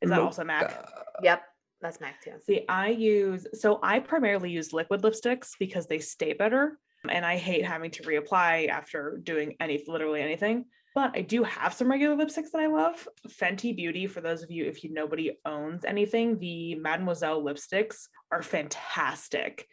Is 0.00 0.08
that 0.08 0.20
also 0.20 0.44
MAC? 0.44 0.88
Yep 1.22 1.42
that's 1.80 2.00
mac 2.00 2.22
too 2.22 2.32
See, 2.44 2.64
I 2.68 2.88
use 2.88 3.46
so 3.54 3.80
I 3.82 4.00
primarily 4.00 4.50
use 4.50 4.72
liquid 4.72 5.02
lipsticks 5.02 5.52
because 5.58 5.86
they 5.86 5.98
stay 5.98 6.32
better 6.32 6.78
and 7.08 7.24
I 7.24 7.36
hate 7.36 7.64
having 7.64 7.90
to 7.92 8.02
reapply 8.02 8.68
after 8.68 9.20
doing 9.22 9.56
any 9.60 9.82
literally 9.86 10.20
anything. 10.20 10.66
But 10.94 11.12
I 11.14 11.22
do 11.22 11.44
have 11.44 11.72
some 11.72 11.90
regular 11.90 12.16
lipsticks 12.16 12.50
that 12.52 12.60
I 12.62 12.66
love. 12.66 13.08
Fenty 13.28 13.74
Beauty, 13.74 14.06
for 14.06 14.20
those 14.20 14.42
of 14.42 14.50
you 14.50 14.64
if 14.64 14.82
you 14.82 14.92
nobody 14.92 15.38
owns 15.46 15.84
anything, 15.84 16.38
the 16.38 16.76
Mattemoiselle 16.84 17.42
lipsticks 17.42 18.08
are 18.32 18.42
fantastic. 18.42 19.66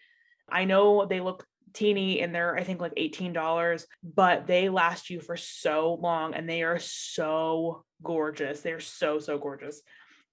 I 0.49 0.65
know 0.65 1.05
they 1.05 1.19
look 1.19 1.45
teeny 1.77 2.21
and 2.21 2.33
they're 2.33 2.55
I 2.55 2.63
think 2.63 2.81
like 2.81 2.95
$18, 2.95 3.85
but 4.03 4.47
they 4.47 4.69
last 4.69 5.09
you 5.09 5.19
for 5.19 5.37
so 5.37 5.97
long 6.01 6.33
and 6.33 6.49
they 6.49 6.63
are 6.63 6.79
so 6.79 7.83
gorgeous. 8.03 8.61
They're 8.61 8.79
so 8.79 9.19
so 9.19 9.37
gorgeous. 9.37 9.81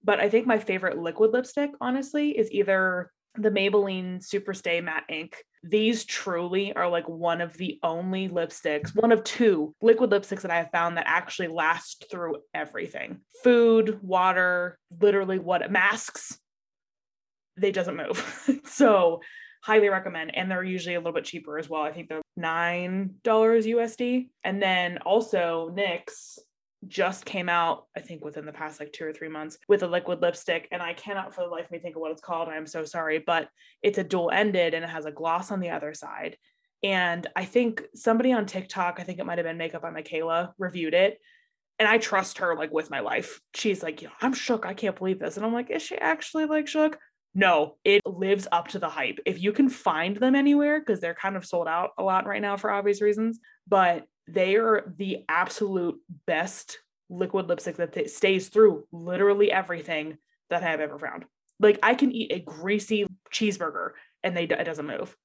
But 0.03 0.19
I 0.19 0.29
think 0.29 0.45
my 0.45 0.59
favorite 0.59 0.97
liquid 0.97 1.31
lipstick, 1.31 1.71
honestly, 1.81 2.37
is 2.37 2.51
either 2.51 3.11
the 3.37 3.51
Maybelline 3.51 4.23
Superstay 4.23 4.83
Matte 4.83 5.03
Ink. 5.09 5.37
These 5.63 6.05
truly 6.05 6.73
are 6.73 6.87
like 6.87 7.09
one 7.09 7.41
of 7.41 7.57
the 7.57 7.79
only 7.81 8.29
lipsticks, 8.29 8.95
one 8.95 9.11
of 9.11 9.23
two 9.23 9.73
liquid 9.81 10.11
lipsticks 10.11 10.41
that 10.41 10.51
I 10.51 10.57
have 10.57 10.71
found 10.71 10.97
that 10.97 11.07
actually 11.07 11.47
last 11.47 12.05
through 12.09 12.37
everything 12.53 13.21
food, 13.43 13.99
water, 14.01 14.77
literally 15.01 15.39
what 15.39 15.69
masks. 15.71 16.39
They 17.57 17.71
doesn't 17.71 17.95
move. 17.95 18.61
so, 18.65 19.21
highly 19.65 19.89
recommend. 19.89 20.35
And 20.35 20.49
they're 20.49 20.63
usually 20.63 20.93
a 20.93 20.99
little 20.99 21.11
bit 21.11 21.25
cheaper 21.25 21.57
as 21.57 21.67
well. 21.67 21.81
I 21.81 21.91
think 21.91 22.07
they're 22.07 22.21
$9 22.39 23.19
USD. 23.23 24.29
And 24.43 24.61
then 24.61 24.99
also, 24.99 25.73
NYX 25.75 26.37
just 26.87 27.25
came 27.25 27.49
out, 27.49 27.87
I 27.97 28.01
think 28.01 28.23
within 28.23 28.45
the 28.45 28.51
past 28.51 28.79
like 28.79 28.93
two 28.93 29.05
or 29.05 29.11
three 29.11 29.27
months, 29.27 29.57
with 29.67 29.81
a 29.81 29.87
liquid 29.87 30.21
lipstick. 30.21 30.67
And 30.71 30.83
I 30.83 30.93
cannot 30.93 31.33
for 31.33 31.41
the 31.41 31.49
life 31.49 31.65
of 31.65 31.71
me 31.71 31.79
think 31.79 31.95
of 31.95 32.01
what 32.01 32.11
it's 32.11 32.21
called. 32.21 32.47
I'm 32.47 32.67
so 32.67 32.85
sorry, 32.85 33.23
but 33.25 33.49
it's 33.81 33.97
a 33.97 34.03
dual 34.03 34.29
ended 34.29 34.75
and 34.75 34.85
it 34.85 34.89
has 34.89 35.05
a 35.07 35.11
gloss 35.11 35.49
on 35.51 35.59
the 35.59 35.71
other 35.71 35.95
side. 35.95 36.37
And 36.83 37.25
I 37.35 37.45
think 37.45 37.81
somebody 37.95 38.33
on 38.33 38.45
TikTok, 38.45 38.99
I 38.99 39.03
think 39.03 39.17
it 39.17 39.25
might 39.25 39.39
have 39.39 39.47
been 39.47 39.57
Makeup 39.57 39.81
by 39.81 39.89
Mikayla, 39.89 40.51
reviewed 40.59 40.93
it. 40.93 41.17
And 41.79 41.87
I 41.89 41.97
trust 41.97 42.37
her 42.37 42.55
like 42.55 42.71
with 42.71 42.91
my 42.91 42.99
life. 42.99 43.41
She's 43.55 43.81
like, 43.81 44.03
"Yeah, 44.03 44.09
I'm 44.21 44.33
shook. 44.33 44.65
I 44.67 44.75
can't 44.75 44.95
believe 44.95 45.17
this. 45.17 45.37
And 45.37 45.45
I'm 45.45 45.53
like, 45.53 45.71
is 45.71 45.81
she 45.81 45.97
actually 45.97 46.45
like 46.45 46.67
shook? 46.67 46.99
No, 47.35 47.75
it 47.83 48.01
lives 48.05 48.47
up 48.51 48.69
to 48.69 48.79
the 48.79 48.87
hype. 48.87 49.19
If 49.25 49.41
you 49.41 49.51
can 49.51 49.67
find 49.67 50.15
them 50.15 50.35
anywhere, 50.35 50.79
because 50.79 51.01
they're 51.01 51.13
kind 51.13 51.35
of 51.35 51.45
sold 51.45 51.67
out 51.67 51.91
a 51.97 52.03
lot 52.03 52.25
right 52.25 52.41
now 52.41 52.55
for 52.55 52.71
obvious 52.71 53.01
reasons, 53.01 53.39
but 53.67 54.07
they 54.27 54.55
are 54.55 54.93
the 54.97 55.25
absolute 55.27 55.99
best 56.25 56.79
liquid 57.09 57.47
lipstick 57.47 57.75
that 57.75 57.93
t- 57.93 58.07
stays 58.07 58.47
through 58.47 58.85
literally 58.91 59.51
everything 59.51 60.17
that 60.49 60.63
I 60.63 60.71
have 60.71 60.79
ever 60.79 60.97
found. 60.97 61.25
Like 61.59 61.77
I 61.83 61.93
can 61.93 62.11
eat 62.11 62.31
a 62.31 62.39
greasy 62.39 63.05
cheeseburger 63.31 63.91
and 64.23 64.35
they 64.35 64.43
it 64.43 64.63
doesn't 64.63 64.87
move. 64.87 65.15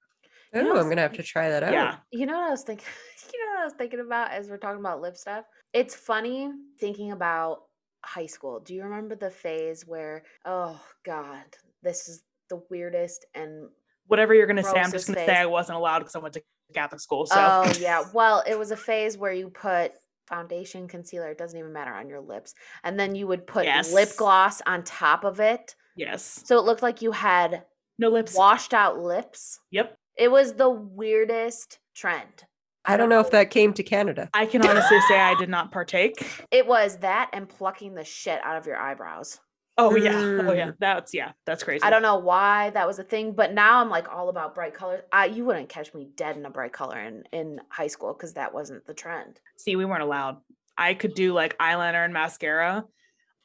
Oh, 0.53 0.63
know, 0.63 0.77
I'm 0.77 0.89
gonna 0.89 1.03
have 1.03 1.13
to 1.15 1.23
try 1.23 1.49
that 1.51 1.63
out. 1.63 1.73
Yeah. 1.73 1.97
you 2.11 2.27
know 2.27 2.35
what 2.35 2.49
i 2.49 2.51
was 2.51 2.65
thinking 2.65 2.87
you 3.33 3.39
know 3.39 3.53
what 3.53 3.61
i 3.61 3.65
was 3.65 3.73
thinking 3.75 4.01
about 4.01 4.33
as 4.33 4.49
we're 4.49 4.57
talking 4.57 4.81
about 4.81 5.01
lip 5.01 5.17
stuff 5.17 5.45
it's 5.73 5.95
funny 5.95 6.51
thinking 6.81 7.13
about 7.13 7.63
high 8.05 8.27
school 8.27 8.61
do 8.61 8.75
you 8.75 8.83
remember 8.83 9.15
the 9.15 9.31
phase 9.31 9.87
where 9.87 10.23
oh 10.45 10.81
god 11.05 11.45
this 11.83 12.09
is 12.09 12.23
the 12.49 12.63
weirdest 12.71 13.27
and 13.35 13.69
Whatever 14.07 14.35
you're 14.35 14.49
gonna 14.49 14.65
say, 14.65 14.81
I'm 14.81 14.91
just 14.91 15.07
gonna 15.07 15.25
say 15.25 15.37
I 15.37 15.47
wasn't 15.47 15.79
allowed 15.79 16.01
because 16.01 16.17
I 16.17 16.19
went 16.19 16.35
to 16.35 16.43
Catholic 16.75 17.01
school. 17.01 17.27
So 17.27 17.37
Oh 17.39 17.73
yeah. 17.79 18.03
Well, 18.13 18.43
it 18.45 18.59
was 18.59 18.73
a 18.73 18.77
phase 18.77 19.17
where 19.17 19.33
you 19.33 19.51
put 19.51 19.93
foundation, 20.27 20.89
concealer, 20.89 21.31
it 21.31 21.39
doesn't 21.39 21.57
even 21.57 21.73
matter 21.73 21.93
on 21.95 22.09
your 22.09 22.21
lips. 22.21 22.55
And 22.83 22.99
then 22.99 23.15
you 23.15 23.29
would 23.29 23.47
put 23.47 23.67
lip 23.93 24.09
gloss 24.17 24.61
on 24.67 24.83
top 24.83 25.23
of 25.23 25.39
it. 25.39 25.77
yes. 25.95 26.43
So 26.45 26.59
it 26.59 26.65
looked 26.65 26.83
like 26.83 27.03
you 27.03 27.13
had 27.13 27.63
No 28.01 28.09
lips. 28.09 28.35
washed 28.35 28.75
out 28.75 28.99
lips. 28.99 29.61
Yep. 29.71 29.97
It 30.17 30.33
was 30.33 30.55
the 30.55 30.71
weirdest 30.71 31.79
trend. 31.95 32.45
I 32.85 32.97
don't 32.97 33.09
know 33.09 33.21
if 33.21 33.31
that 33.31 33.51
came 33.51 33.73
to 33.75 33.83
Canada. 33.83 34.29
I 34.33 34.47
can 34.47 34.67
honestly 34.67 35.01
say 35.09 35.21
I 35.21 35.35
did 35.35 35.49
not 35.49 35.71
partake. 35.71 36.27
It 36.51 36.67
was 36.67 36.99
that 36.99 37.31
and 37.33 37.49
plucking 37.49 37.95
the 37.95 38.05
shit 38.05 38.41
out 38.45 38.57
of 38.57 38.67
your 38.67 38.77
eyebrows. 38.77 39.39
Oh 39.77 39.97
yeah. 39.97 40.13
Oh 40.15 40.53
yeah. 40.53 40.69
Mm. 40.69 40.77
That's 40.79 41.15
yeah, 41.15 41.33
that's 41.47 41.63
crazy. 41.63 41.83
I 41.83 41.91
don't 41.91 42.03
know 42.03 42.19
why 42.19 42.71
that 42.71 42.87
was 42.87 42.99
a 42.99 43.05
thing, 43.05 43.33
but 43.33 43.53
now 43.53 43.81
I'm 43.81 43.89
like 43.89 44.13
all 44.13 44.29
about 44.29 44.55
bright 44.55 44.75
colors. 44.75 45.03
I 45.13 45.27
you 45.27 45.45
wouldn't 45.45 45.69
catch 45.69 45.95
me 45.95 46.09
dead 46.15 46.37
in 46.37 46.45
a 46.45 46.51
bright 46.51 46.73
color 46.73 46.99
in 46.99 47.25
in 47.33 47.61
high 47.71 47.87
school 47.87 48.13
because 48.13 48.35
that 48.35 48.53
wasn't 48.53 48.87
the 48.87 48.95
trend. 48.95 49.41
See, 49.59 49.77
we 49.77 49.85
weren't 49.85 50.03
allowed. 50.03 50.39
I 50.77 50.95
could 50.95 51.15
do 51.15 51.33
like 51.33 51.59
eyeliner 51.59 52.05
and 52.05 52.13
mascara. 52.13 52.85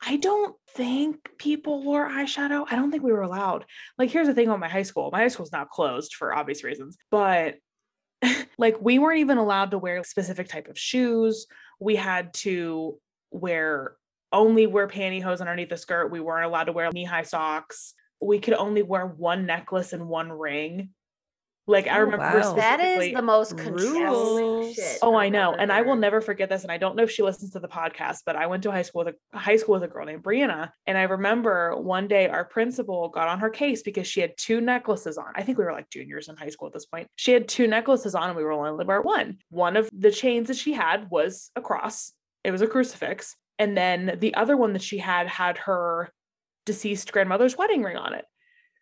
I 0.05 0.17
don't 0.17 0.55
think 0.69 1.29
people 1.37 1.83
wore 1.83 2.07
eyeshadow. 2.09 2.65
I 2.69 2.75
don't 2.75 2.91
think 2.91 3.03
we 3.03 3.13
were 3.13 3.21
allowed. 3.21 3.65
Like, 3.97 4.09
here's 4.09 4.27
the 4.27 4.33
thing 4.33 4.49
on 4.49 4.59
my 4.59 4.67
high 4.67 4.83
school. 4.83 5.09
My 5.11 5.19
high 5.19 5.29
school's 5.29 5.53
now 5.53 5.65
closed 5.65 6.15
for 6.15 6.35
obvious 6.35 6.63
reasons, 6.63 6.97
but 7.09 7.55
like 8.57 8.77
we 8.79 8.99
weren't 8.99 9.19
even 9.19 9.38
allowed 9.38 9.71
to 9.71 9.77
wear 9.77 10.03
specific 10.03 10.47
type 10.47 10.67
of 10.67 10.77
shoes. 10.77 11.47
We 11.79 11.95
had 11.95 12.33
to 12.35 12.99
wear 13.31 13.95
only 14.31 14.67
wear 14.67 14.88
pantyhose 14.88 15.39
underneath 15.39 15.69
the 15.69 15.77
skirt. 15.77 16.11
We 16.11 16.19
weren't 16.19 16.45
allowed 16.45 16.65
to 16.65 16.73
wear 16.73 16.91
knee-high 16.91 17.23
socks. 17.23 17.93
We 18.21 18.39
could 18.39 18.53
only 18.53 18.81
wear 18.81 19.05
one 19.05 19.45
necklace 19.45 19.93
and 19.93 20.07
one 20.07 20.31
ring. 20.31 20.89
Like 21.67 21.88
I 21.88 21.97
Oh, 21.97 22.01
remember 22.01 22.25
wow. 22.25 22.54
That 22.54 22.80
specifically- 22.80 23.10
is 23.10 23.15
the 23.15 23.21
most 23.23 23.58
controlling 23.58 24.73
shit. 24.73 24.99
Oh, 25.01 25.15
I 25.15 25.30
know. 25.30 25.51
ever 25.54 25.62
And 25.62 25.71
I 25.71 25.82
will 25.82 25.95
never 25.95 26.21
forget 26.21 26.47
this. 26.49 26.63
And 26.63 26.71
I 26.71 26.78
don't 26.78 26.95
know 26.95 27.04
if 27.04 27.12
she 27.12 27.23
listens 27.23 27.51
to 27.51 27.60
the 27.60 27.67
podcast, 27.67 28.19
but 28.25 28.36
I 28.36 28.45
went 28.47 28.63
to 28.63 28.71
high 28.71 28.84
school 28.84 29.04
with 29.06 29.15
a 29.34 29.38
high 29.38 29.58
school 29.58 29.73
with 29.73 29.84
a 29.84 29.88
girl 29.88 30.06
named 30.06 30.23
Brianna. 30.23 30.69
And 30.86 30.97
I 30.97 31.04
remember 31.04 31.75
one 31.75 32.08
day 32.08 32.28
our 32.28 32.45
principal 32.45 33.10
got 33.10 33.28
on 33.28 33.39
her 33.39 33.49
case 33.49 33.82
because 33.82 34.08
she 34.08 34.19
had 34.21 34.34
two 34.38 34.62
necklaces 34.62 35.17
on. 35.17 35.32
I 35.36 35.41
think 35.43 35.58
we 35.58 35.63
were 35.63 35.71
like 35.71 35.89
juniors 35.89 36.30
in 36.30 36.36
high 36.38 36.49
school 36.49 36.67
at 36.67 36.73
this 36.73 36.86
point. 36.86 37.08
She 37.15 37.32
had 37.32 37.47
two 37.47 37.67
necklaces 37.67 38.13
on 38.13 38.30
and 38.30 38.38
we 38.38 38.43
were 38.43 38.51
only 38.51 38.69
allowed 38.69 38.80
to 38.84 38.86
wear 38.88 39.01
one. 39.01 39.39
One 39.49 39.75
of 39.75 39.89
the 39.91 40.12
chains 40.12 40.47
that 40.49 40.58
she 40.58 40.73
had 40.73 41.10
was 41.10 41.49
a 41.56 41.62
cross. 41.62 42.13
It 42.43 42.51
was 42.51 42.62
a 42.62 42.67
crucifix. 42.67 43.36
And 43.58 43.75
then 43.75 44.17
the 44.19 44.36
other 44.36 44.56
one 44.58 44.73
that 44.73 44.82
she 44.84 44.97
had 44.99 45.28
had 45.28 45.58
her 45.60 46.12
deceased 46.65 47.12
grandmother's 47.12 47.58
wedding 47.58 47.84
ring 47.84 47.97
on 47.97 48.13
it. 48.13 48.25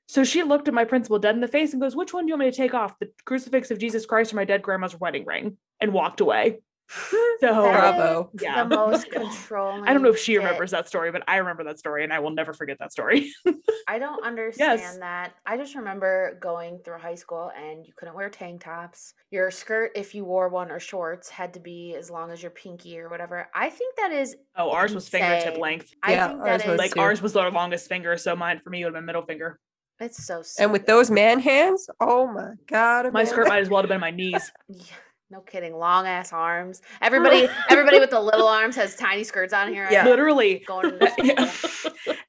So 0.08 0.24
she 0.24 0.44
looked 0.44 0.68
at 0.68 0.74
my 0.74 0.86
principal 0.86 1.18
dead 1.20 1.36
in 1.36 1.42
the 1.42 1.48
face 1.48 1.74
and 1.74 1.82
goes, 1.82 1.96
Which 1.96 2.14
one 2.14 2.26
do 2.26 2.30
you 2.30 2.34
want 2.34 2.46
me 2.46 2.52
to 2.52 2.58
take 2.58 2.74
off? 2.74 2.98
The 3.00 3.10
crucifix 3.26 3.72
of 3.72 3.80
Jesus 3.80 4.06
Christ 4.06 4.34
or 4.34 4.36
my 4.36 4.46
dead 4.46 4.62
grandma's 4.62 5.00
wedding 5.00 5.26
ring? 5.26 5.58
And 5.82 5.94
walked 5.94 6.22
away. 6.22 6.60
So 7.40 7.64
That 7.64 7.96
Bravo. 7.98 8.30
Yeah. 8.40 8.64
The 8.64 8.70
most 8.76 9.10
controlling. 9.12 9.84
I 9.86 9.94
don't 9.94 10.02
know 10.02 10.10
if 10.12 10.18
she 10.20 10.34
shit. 10.34 10.44
remembers 10.44 10.72
that 10.72 10.88
story, 10.88 11.12
but 11.12 11.24
I 11.28 11.38
remember 11.38 11.64
that 11.66 11.80
story 11.80 12.04
and 12.06 12.14
I 12.14 12.20
will 12.20 12.30
never 12.30 12.54
forget 12.54 12.78
that 12.80 12.92
story. 12.92 13.34
I 13.88 14.00
don't 14.00 14.24
understand 14.24 15.02
that. 15.02 15.34
I 15.46 15.58
just 15.58 15.76
remember 15.76 16.38
going 16.42 16.80
through 16.86 17.00
high 17.00 17.16
school 17.16 17.52
and 17.58 17.86
you 17.86 17.92
couldn't 17.98 18.16
wear 18.16 18.30
tank 18.30 18.64
tops. 18.64 19.14
Your 19.32 19.50
skirt, 19.52 19.92
if 19.96 20.14
you 20.16 20.24
wore 20.24 20.48
one 20.50 20.72
or 20.72 20.80
shorts, 20.80 21.28
had 21.30 21.56
to 21.56 21.60
be 21.60 21.96
as 21.98 22.10
long 22.10 22.32
as 22.32 22.42
your 22.42 22.52
pinky 22.52 22.98
or 23.00 23.10
whatever. 23.10 23.50
I 23.54 23.70
think 23.70 23.96
that 23.98 24.12
is. 24.12 24.36
oh, 24.56 24.72
ours 24.72 24.94
was 24.94 25.10
fingertip 25.10 25.48
Insane. 25.48 25.62
length. 25.62 25.94
I 26.04 26.14
Yeah, 26.14 26.28
think 26.30 26.42
ours 26.42 26.62
that 26.64 26.70
was. 26.70 26.78
Like 26.80 26.94
too. 26.94 27.00
ours 27.02 27.22
was 27.22 27.36
our 27.36 27.52
longest 27.52 27.90
finger. 27.90 28.16
So 28.18 28.36
mine 28.36 28.62
for 28.64 28.70
me 28.70 28.84
would 28.86 28.94
have 28.94 29.02
been 29.02 29.06
middle 29.06 29.26
finger. 29.26 29.60
It's 30.04 30.26
so 30.26 30.42
stupid. 30.42 30.64
And 30.64 30.72
with 30.74 30.86
those 30.86 31.10
man 31.10 31.40
hands, 31.40 31.90
oh 32.02 32.28
my 32.28 32.52
god, 32.68 33.12
My 33.14 33.24
skirt 33.24 33.48
might 33.48 33.62
as 33.62 33.70
well 33.70 33.82
have 33.82 33.90
been 33.90 34.02
my 34.02 34.12
knees. 34.20 34.52
Yeah, 34.68 34.84
no 35.30 35.40
kidding, 35.42 35.76
long 35.76 36.06
ass 36.08 36.34
arms. 36.34 36.82
Everybody, 37.02 37.48
everybody 37.70 38.00
with 38.00 38.10
the 38.10 38.20
little 38.20 38.48
arms 38.48 38.76
has 38.76 38.96
tiny 38.96 39.24
skirts 39.24 39.54
on 39.54 39.74
here. 39.74 39.88
Yeah. 39.90 40.06
Literally. 40.06 40.64
going 40.68 41.00
Yeah. 41.24 41.50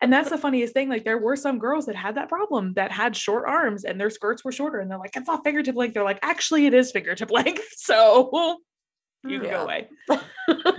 and 0.00 0.12
that's 0.12 0.30
the 0.30 0.38
funniest 0.38 0.72
thing. 0.72 0.88
Like 0.88 1.04
there 1.04 1.18
were 1.18 1.34
some 1.36 1.58
girls 1.58 1.86
that 1.86 1.96
had 1.96 2.14
that 2.16 2.28
problem 2.28 2.74
that 2.74 2.92
had 2.92 3.16
short 3.16 3.44
arms 3.48 3.84
and 3.84 4.00
their 4.00 4.10
skirts 4.10 4.44
were 4.44 4.52
shorter, 4.52 4.78
and 4.78 4.90
they're 4.90 4.98
like, 4.98 5.16
"It's 5.16 5.26
not 5.26 5.42
fingertip 5.44 5.74
length." 5.74 5.94
They're 5.94 6.04
like, 6.04 6.20
"Actually, 6.22 6.66
it 6.66 6.74
is 6.74 6.92
fingertip 6.92 7.30
length." 7.30 7.64
So 7.76 8.60
you 9.26 9.38
can 9.40 9.48
Yeah. 9.48 9.54
go 9.56 9.62
away. 9.64 9.88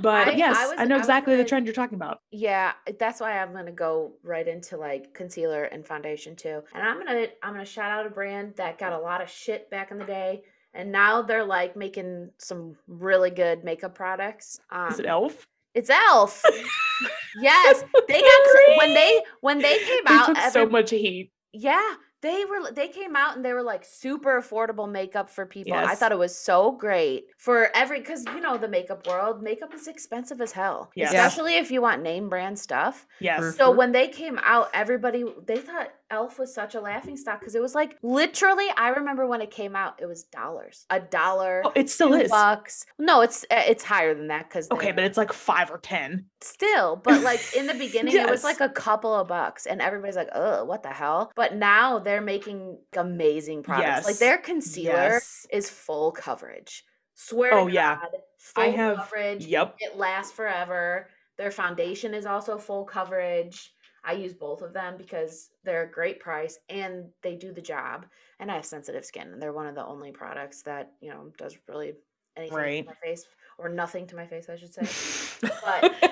But 0.02 0.28
I- 0.28 0.32
yes, 0.34 0.56
I 0.56 0.62
I, 0.64 0.68
was- 0.68 0.90
know 0.90 0.96
I 0.96 0.98
was 1.00 1.06
exactly 1.08 1.34
the 1.34 1.38
gonna- 1.40 1.50
trend 1.50 1.66
you're 1.66 1.74
talking 1.74 1.96
about. 1.96 2.20
Yeah, 2.32 2.74
that's 3.00 3.20
why 3.20 3.40
I'm 3.40 3.52
gonna 3.54 3.72
go 3.72 4.14
right 4.24 4.48
into 4.48 4.78
like 4.78 5.14
concealer 5.14 5.64
and 5.64 5.86
foundation 5.86 6.36
too. 6.36 6.62
And 6.74 6.84
I'm 6.84 6.98
gonna 7.04 7.28
I'm 7.42 7.54
gonna 7.54 7.66
shout 7.66 7.92
out 7.92 8.06
a 8.06 8.10
brand 8.10 8.54
that 8.58 8.78
got 8.78 8.94
a 8.94 9.00
lot 9.00 9.22
of 9.22 9.30
shit 9.30 9.70
back 9.72 9.90
in 9.92 9.98
the 9.98 10.06
day, 10.06 10.44
and 10.74 10.92
now 10.92 11.22
they're 11.24 11.44
like 11.46 11.76
making 11.76 12.30
some 12.38 12.76
really 12.88 13.32
good 13.32 13.64
makeup 13.64 13.96
products. 13.96 14.60
Um, 14.70 14.92
Is 14.92 15.00
it 15.00 15.06
Elf? 15.08 15.48
It's 15.74 15.90
Elf. 15.90 16.42
yes, 17.42 17.84
they 18.08 18.22
got 18.22 18.78
when 18.78 18.94
they 18.94 19.22
when 19.42 19.60
they 19.60 19.78
came 19.80 20.04
They 20.06 20.14
out. 20.14 20.26
took 20.28 20.38
so 20.52 20.68
much 20.68 20.92
heat. 20.92 21.32
Yeah, 21.54 21.96
they 22.26 22.44
were 22.44 22.72
they 22.72 22.88
came 22.88 23.16
out 23.16 23.36
and 23.36 23.46
they 23.46 23.54
were 23.54 23.62
like 23.62 23.86
super 23.86 24.42
affordable 24.42 24.92
makeup 24.92 25.30
for 25.30 25.46
people. 25.46 25.76
I 25.76 25.94
thought 25.94 26.12
it 26.12 26.18
was 26.18 26.36
so 26.36 26.72
great 26.72 27.28
for 27.38 27.70
every 27.76 28.02
cuz 28.02 28.26
you 28.26 28.42
know 28.42 28.58
the 28.58 28.68
makeup 28.68 29.06
world, 29.06 29.44
makeup 29.44 29.74
is 29.76 29.88
expensive 29.88 30.42
as 30.42 30.52
hell. 30.52 30.90
Yes. 30.96 31.10
Especially 31.14 31.56
if 31.58 31.70
you 31.70 31.84
want 31.84 32.02
name 32.02 32.28
brand 32.28 32.58
stuff. 32.58 33.06
Yes. 33.20 33.56
So 33.58 33.70
when 33.70 33.92
they 33.92 34.08
came 34.08 34.40
out, 34.44 34.70
everybody 34.74 35.24
they 35.46 35.58
thought 35.58 35.92
Elf 36.12 36.38
was 36.38 36.54
such 36.54 36.76
a 36.76 36.82
laughing 36.82 37.18
stock 37.18 37.44
cuz 37.44 37.54
it 37.54 37.62
was 37.62 37.76
like 37.76 37.98
literally 38.02 38.70
I 38.76 38.90
remember 38.90 39.28
when 39.28 39.42
it 39.42 39.52
came 39.52 39.76
out, 39.76 40.02
it 40.02 40.08
was 40.08 40.24
dollars. 40.24 40.86
A 40.90 41.00
dollar. 41.00 41.62
Oh, 41.66 41.72
it 41.76 41.90
still 41.92 42.10
two 42.10 42.22
is. 42.26 42.32
bucks. 42.32 42.86
No, 42.98 43.22
it's 43.22 43.44
uh, 43.52 43.62
it's 43.68 43.84
higher 43.84 44.16
than 44.16 44.28
that 44.30 44.50
cuz 44.50 44.68
Okay, 44.72 44.92
but 44.92 45.04
it's 45.04 45.18
like 45.18 45.32
five 45.32 45.70
or 45.70 45.78
ten. 45.78 46.26
still 46.42 46.96
but 46.96 47.22
like 47.22 47.42
in 47.56 47.66
the 47.68 47.74
beginning 47.86 48.16
it 48.16 48.30
was 48.30 48.44
like 48.44 48.62
a 48.62 48.70
couple 48.70 49.14
of 49.14 49.28
bucks 49.28 49.66
and 49.66 49.82
everybody's 49.82 50.16
like 50.16 50.30
oh 50.34 50.64
what 50.64 50.84
the 50.84 50.90
hell 50.90 51.32
but 51.36 51.56
now 51.56 51.98
they're 52.00 52.15
making 52.22 52.78
amazing 52.98 53.64
products 53.64 54.06
like 54.06 54.18
their 54.18 54.38
concealer 54.38 54.94
Yes. 55.14 55.46
is 55.52 55.70
full 55.70 56.12
coverage 56.12 56.84
swear 57.14 57.54
Oh, 57.54 57.68
to 57.68 57.74
yeah. 57.74 57.96
God, 57.96 58.10
full 58.38 58.64
I 58.64 58.68
have- 58.68 58.98
coverage 58.98 59.46
Yep. 59.46 59.76
it 59.80 59.98
lasts 59.98 60.32
forever 60.34 61.10
their 61.38 61.52
foundation 61.52 62.14
is 62.14 62.26
also 62.26 62.58
full 62.58 62.86
coverage 62.86 63.72
i 64.04 64.14
use 64.14 64.34
both 64.34 64.62
of 64.62 64.72
them 64.74 64.96
because 64.98 65.50
they're 65.64 65.84
a 65.84 65.92
great 65.92 66.20
price 66.20 66.60
and 66.70 67.06
they 67.24 67.36
do 67.36 67.52
the 67.52 67.62
job 67.62 68.06
and 68.40 68.52
i 68.52 68.56
have 68.56 68.66
sensitive 68.66 69.04
skin 69.06 69.32
and 69.34 69.42
they're 69.42 69.54
one 69.54 69.68
of 69.68 69.76
the 69.76 69.86
only 69.86 70.12
products 70.12 70.62
that 70.64 70.92
you 71.02 71.10
know 71.10 71.32
does 71.38 71.58
really 71.68 71.94
anything 72.38 72.58
Right. 72.58 72.84
to 72.84 72.90
my 72.90 72.96
face 73.04 73.26
or 73.58 73.70
nothing 73.70 74.06
to 74.08 74.16
my 74.16 74.28
face 74.28 74.48
i 74.50 74.56
should 74.58 74.74
say 74.74 75.50
But- 75.64 76.12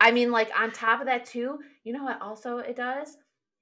I 0.00 0.12
mean, 0.12 0.30
like 0.30 0.48
on 0.56 0.70
top 0.70 1.00
of 1.00 1.06
that 1.06 1.24
too, 1.26 1.58
you 1.82 1.92
know 1.92 2.04
what 2.04 2.22
also 2.22 2.58
it 2.58 2.76
does? 2.76 3.16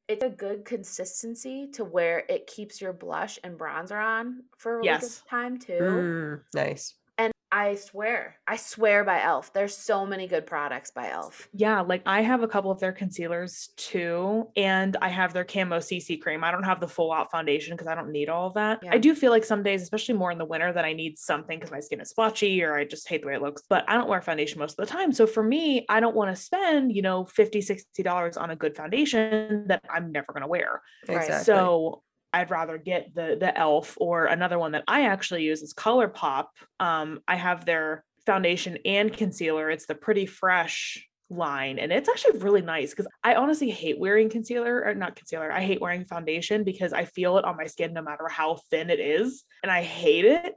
It's 0.09 0.25
a 0.25 0.31
good 0.31 0.65
consistency 0.65 1.69
to 1.73 1.85
where 1.85 2.25
it 2.29 2.47
keeps 2.49 2.81
your 2.81 2.93
blush 2.93 3.39
and 3.45 3.59
bronzer 3.59 4.03
on 4.03 4.45
for 4.57 4.75
a 4.75 4.79
really 4.79 4.97
Yes. 4.97 4.99
good 4.99 5.25
time 5.29 5.59
too. 5.59 6.13
Mm, 6.13 6.45
nice. 6.55 6.95
And 7.57 7.69
I 7.69 7.75
swear, 7.77 8.37
I 8.47 8.57
swear 8.57 9.05
by 9.05 9.23
Elf. 9.23 9.53
There's 9.53 9.77
so 9.77 10.05
many 10.05 10.27
good 10.27 10.47
products 10.47 10.91
by 10.91 11.11
Elf. 11.11 11.49
Yeah, 11.53 11.81
like 11.81 12.03
I 12.05 12.21
have 12.23 12.43
a 12.43 12.49
couple 12.49 12.71
of 12.71 12.81
their 12.81 12.93
concealers 12.93 13.71
too, 13.77 14.49
and 14.57 14.97
I 15.01 15.09
have 15.09 15.33
their 15.33 15.45
camo 15.45 15.79
CC 15.79 16.21
cream. 16.21 16.45
I 16.45 16.51
don't 16.51 16.65
have 16.65 16.81
the 16.81 16.89
full 16.89 17.13
out 17.13 17.31
foundation 17.31 17.75
because 17.75 17.87
I 17.87 17.95
don't 17.95 18.13
need 18.13 18.29
all 18.29 18.49
of 18.49 18.55
that. 18.55 18.81
Yeah. 18.83 18.91
I 18.93 18.99
do 18.99 19.15
feel 19.15 19.31
like 19.31 19.45
some 19.45 19.63
days, 19.63 19.83
especially 19.83 20.15
more 20.15 20.31
in 20.31 20.39
the 20.39 20.45
winter, 20.45 20.73
that 20.73 20.85
I 20.85 20.93
need 20.93 21.19
something 21.19 21.59
because 21.59 21.71
my 21.71 21.81
skin 21.81 22.01
is 22.01 22.11
splotchy 22.11 22.63
or 22.63 22.77
I 22.77 22.85
just 22.85 23.09
hate 23.09 23.23
the 23.23 23.29
way 23.29 23.35
it 23.35 23.43
looks. 23.43 23.63
But 23.69 23.85
I 23.89 23.95
don't 23.95 24.09
wear 24.09 24.21
foundation 24.21 24.59
most 24.59 24.79
of 24.79 24.87
the 24.87 24.93
time. 24.93 25.13
So 25.13 25.27
for 25.27 25.43
me, 25.43 25.87
I 25.89 26.01
don't 26.01 26.17
want 26.17 26.35
to 26.35 26.41
spend, 26.41 26.95
you 26.95 27.03
know, 27.03 27.25
50 27.25 27.61
$60 27.61 28.41
on 28.41 28.51
a 28.51 28.57
good 28.57 28.77
foundation 28.77 29.67
that 29.69 29.83
I'm 29.89 30.13
never 30.13 30.27
going 30.33 30.43
to 30.43 30.49
wear. 30.49 30.83
Right. 31.09 31.17
Exactly. 31.17 31.45
So 31.45 32.03
I'd 32.33 32.51
rather 32.51 32.79
get 32.79 33.15
the 33.15 33.37
the 33.39 33.57
elf 33.57 33.97
or 34.01 34.27
another 34.27 34.59
one 34.59 34.73
that 34.73 34.85
I 34.87 35.07
actually 35.07 35.45
use 35.45 35.63
is 35.63 35.75
ColourPop. 35.75 36.47
Um, 36.81 37.21
I 37.27 37.37
have 37.37 37.65
their 37.65 38.05
foundation 38.25 38.79
and 38.85 39.13
concealer. 39.13 39.71
It's 39.71 39.87
the 39.87 39.95
Pretty 39.95 40.27
Fresh 40.27 41.07
line, 41.31 41.79
and 41.79 41.93
it's 41.93 42.09
actually 42.09 42.39
really 42.39 42.63
nice 42.63 42.91
because 42.91 43.09
I 43.25 43.35
honestly 43.35 43.71
hate 43.71 43.99
wearing 43.99 44.29
concealer 44.29 44.85
or 44.85 44.95
not 44.95 45.17
concealer. 45.17 45.51
I 45.51 45.63
hate 45.63 45.81
wearing 45.81 46.05
foundation 46.05 46.65
because 46.65 46.93
I 46.93 47.05
feel 47.05 47.39
it 47.39 47.45
on 47.45 47.57
my 47.57 47.67
skin 47.67 47.93
no 47.93 48.03
matter 48.03 48.29
how 48.29 48.59
thin 48.71 48.91
it 48.91 49.01
is, 49.01 49.45
and 49.63 49.73
I 49.73 49.83
hate 49.83 50.25
it. 50.25 50.55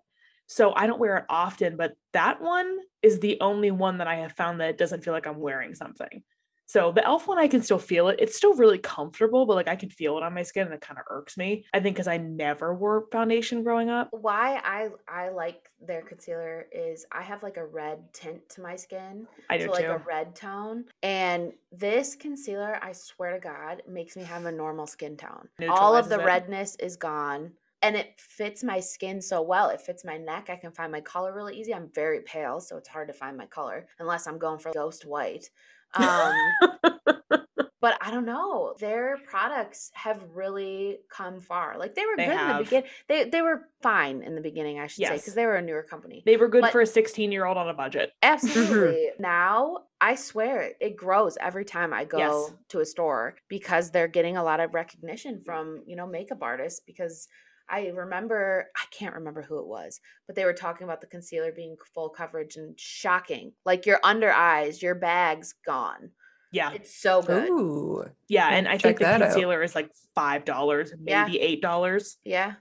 So 0.48 0.74
I 0.76 0.88
don't 0.88 1.00
wear 1.00 1.18
it 1.18 1.26
often, 1.30 1.78
but 1.78 1.94
that 2.14 2.42
one 2.42 2.80
is 3.04 3.20
the 3.20 3.40
only 3.40 3.70
one 3.70 4.00
that 4.00 4.08
I 4.08 4.16
have 4.16 4.32
found 4.32 4.60
that 4.62 4.80
doesn't 4.80 5.04
feel 5.04 5.14
like 5.14 5.28
I'm 5.28 5.40
wearing 5.40 5.76
something. 5.76 6.24
So 6.70 6.92
the 6.92 7.04
elf 7.04 7.28
one, 7.28 7.40
I 7.40 7.48
can 7.48 7.64
still 7.64 7.80
feel 7.80 8.10
it. 8.10 8.18
It's 8.20 8.38
still 8.38 8.54
really 8.54 8.78
comfortable, 8.78 9.48
but 9.48 9.56
like 9.56 9.68
I 9.68 9.76
can 9.76 9.90
feel 9.90 10.18
it 10.18 10.24
on 10.24 10.36
my 10.36 10.44
skin 10.44 10.68
and 10.68 10.74
it 10.76 10.82
kind 10.82 11.00
of 11.00 11.06
irks 11.10 11.36
me. 11.36 11.66
I 11.74 11.80
think 11.80 11.96
because 11.96 12.08
I 12.08 12.18
never 12.18 12.76
wore 12.76 13.08
foundation 13.12 13.64
growing 13.64 13.90
up. 13.90 14.10
Why 14.12 14.62
I 14.64 14.90
I 15.08 15.30
like 15.30 15.72
their 15.82 16.04
concealer 16.04 16.68
is 16.72 17.08
I 17.12 17.24
have 17.24 17.42
like 17.42 17.58
a 17.58 17.66
red 17.66 18.14
tint 18.14 18.48
to 18.50 18.62
my 18.62 18.76
skin. 18.76 19.26
I 19.50 19.58
do 19.58 19.66
so 19.66 19.72
like 19.72 19.86
too. 19.86 19.92
a 19.94 19.98
red 19.98 20.36
tone. 20.36 20.86
And 21.02 21.54
this 21.72 22.16
concealer, 22.16 22.78
I 22.84 22.92
swear 22.92 23.34
to 23.34 23.40
God, 23.40 23.82
makes 23.90 24.16
me 24.16 24.22
have 24.26 24.46
a 24.46 24.52
normal 24.52 24.86
skin 24.86 25.18
tone. 25.18 25.48
All 25.68 25.96
of 25.96 26.08
the 26.08 26.20
it. 26.20 26.24
redness 26.24 26.76
is 26.76 26.96
gone. 26.96 27.52
And 27.82 27.96
it 27.96 28.14
fits 28.20 28.64
my 28.64 28.80
skin 28.80 29.24
so 29.24 29.42
well. 29.42 29.70
It 29.70 29.82
fits 29.82 30.06
my 30.06 30.18
neck. 30.18 30.52
I 30.52 30.56
can 30.56 30.72
find 30.72 30.92
my 30.92 31.02
color 31.02 31.34
really 31.34 31.58
easy. 31.58 31.74
I'm 31.74 31.90
very 31.96 32.20
pale, 32.22 32.60
so 32.60 32.78
it's 32.78 32.90
hard 32.90 33.08
to 33.08 33.14
find 33.14 33.36
my 33.36 33.48
color 33.48 33.88
unless 33.98 34.28
I'm 34.28 34.38
going 34.38 34.60
for 34.60 34.72
ghost 34.72 35.08
white. 35.08 35.50
Um, 35.96 36.34
but 37.82 37.98
I 38.02 38.12
don't 38.12 38.26
know. 38.26 38.76
Their 38.80 39.18
products 39.26 39.92
have 39.94 40.22
really 40.34 41.00
come 41.10 41.40
far. 41.40 41.78
Like 41.78 41.96
they 41.96 42.02
were 42.06 42.16
They 42.18 42.26
good 42.26 42.32
in 42.32 42.38
the 42.38 42.44
have. 42.44 42.64
beginning. 42.66 42.90
They 43.08 43.24
they 43.30 43.42
were 43.42 43.64
fine 43.82 44.22
in 44.22 44.36
the 44.36 44.42
beginning, 44.42 44.80
I 44.80 44.88
should 44.88 45.06
say, 45.06 45.16
because 45.16 45.34
they 45.34 45.46
were 45.46 45.56
a 45.56 45.62
newer 45.62 45.84
company. 45.84 46.22
they 46.26 46.38
were 46.38 46.48
good 46.48 46.62
But- 46.62 46.72
for 46.72 46.82
a 46.82 46.86
16 46.86 47.32
year 47.32 47.46
old 47.46 47.58
on 47.58 47.70
a 47.70 47.74
budget. 47.74 48.12
Absolutely. 48.22 49.10
now, 49.20 49.86
I 50.02 50.16
swear 50.16 50.62
it, 50.62 50.78
it 50.80 50.96
grows 50.96 51.38
every 51.42 51.66
time 51.66 51.94
I 51.94 52.06
go 52.06 52.18
Yes. 52.18 52.54
to 52.70 52.80
a 52.82 52.86
store 52.86 53.36
because 53.48 53.92
they're 53.92 54.08
getting 54.08 54.38
a 54.38 54.44
lot 54.44 54.60
of 54.60 54.74
recognition 54.74 55.42
from, 55.44 55.82
you 55.86 55.96
know, 55.96 56.06
makeup 56.08 56.40
artists 56.42 56.82
because 56.86 57.28
I 57.70 57.88
remember 57.88 58.68
I 58.76 58.84
can't 58.92 59.16
remember 59.16 59.42
who 59.42 59.60
it 59.60 59.68
was, 59.68 60.00
but 60.28 60.36
they 60.36 60.46
were 60.46 60.54
talking 60.54 60.86
about 60.86 61.02
the 61.02 61.08
concealer 61.08 61.52
being 61.52 61.76
full 61.94 62.10
coverage 62.10 62.56
and 62.58 62.80
shocking. 62.80 63.54
Like 63.66 63.86
your 63.86 64.00
under 64.04 64.32
eyes, 64.32 64.82
your 64.82 64.96
bag's 64.96 65.54
gone. 65.66 66.12
Yeah. 66.52 66.72
It's 66.74 66.96
so 66.96 67.22
good. 67.22 67.48
Ooh. 67.50 68.06
Yeah. 68.28 68.50
And 68.50 68.68
I 68.68 68.74
check 68.74 68.82
think 68.82 68.98
the 69.00 69.06
that 69.06 69.22
out. 69.22 69.32
concealer 69.32 69.62
is 69.62 69.76
like 69.76 69.92
$5, 70.18 70.92
Yeah. 71.06 71.26
maybe 71.26 71.60
$8. 71.62 72.16
Yeah. 72.24 72.54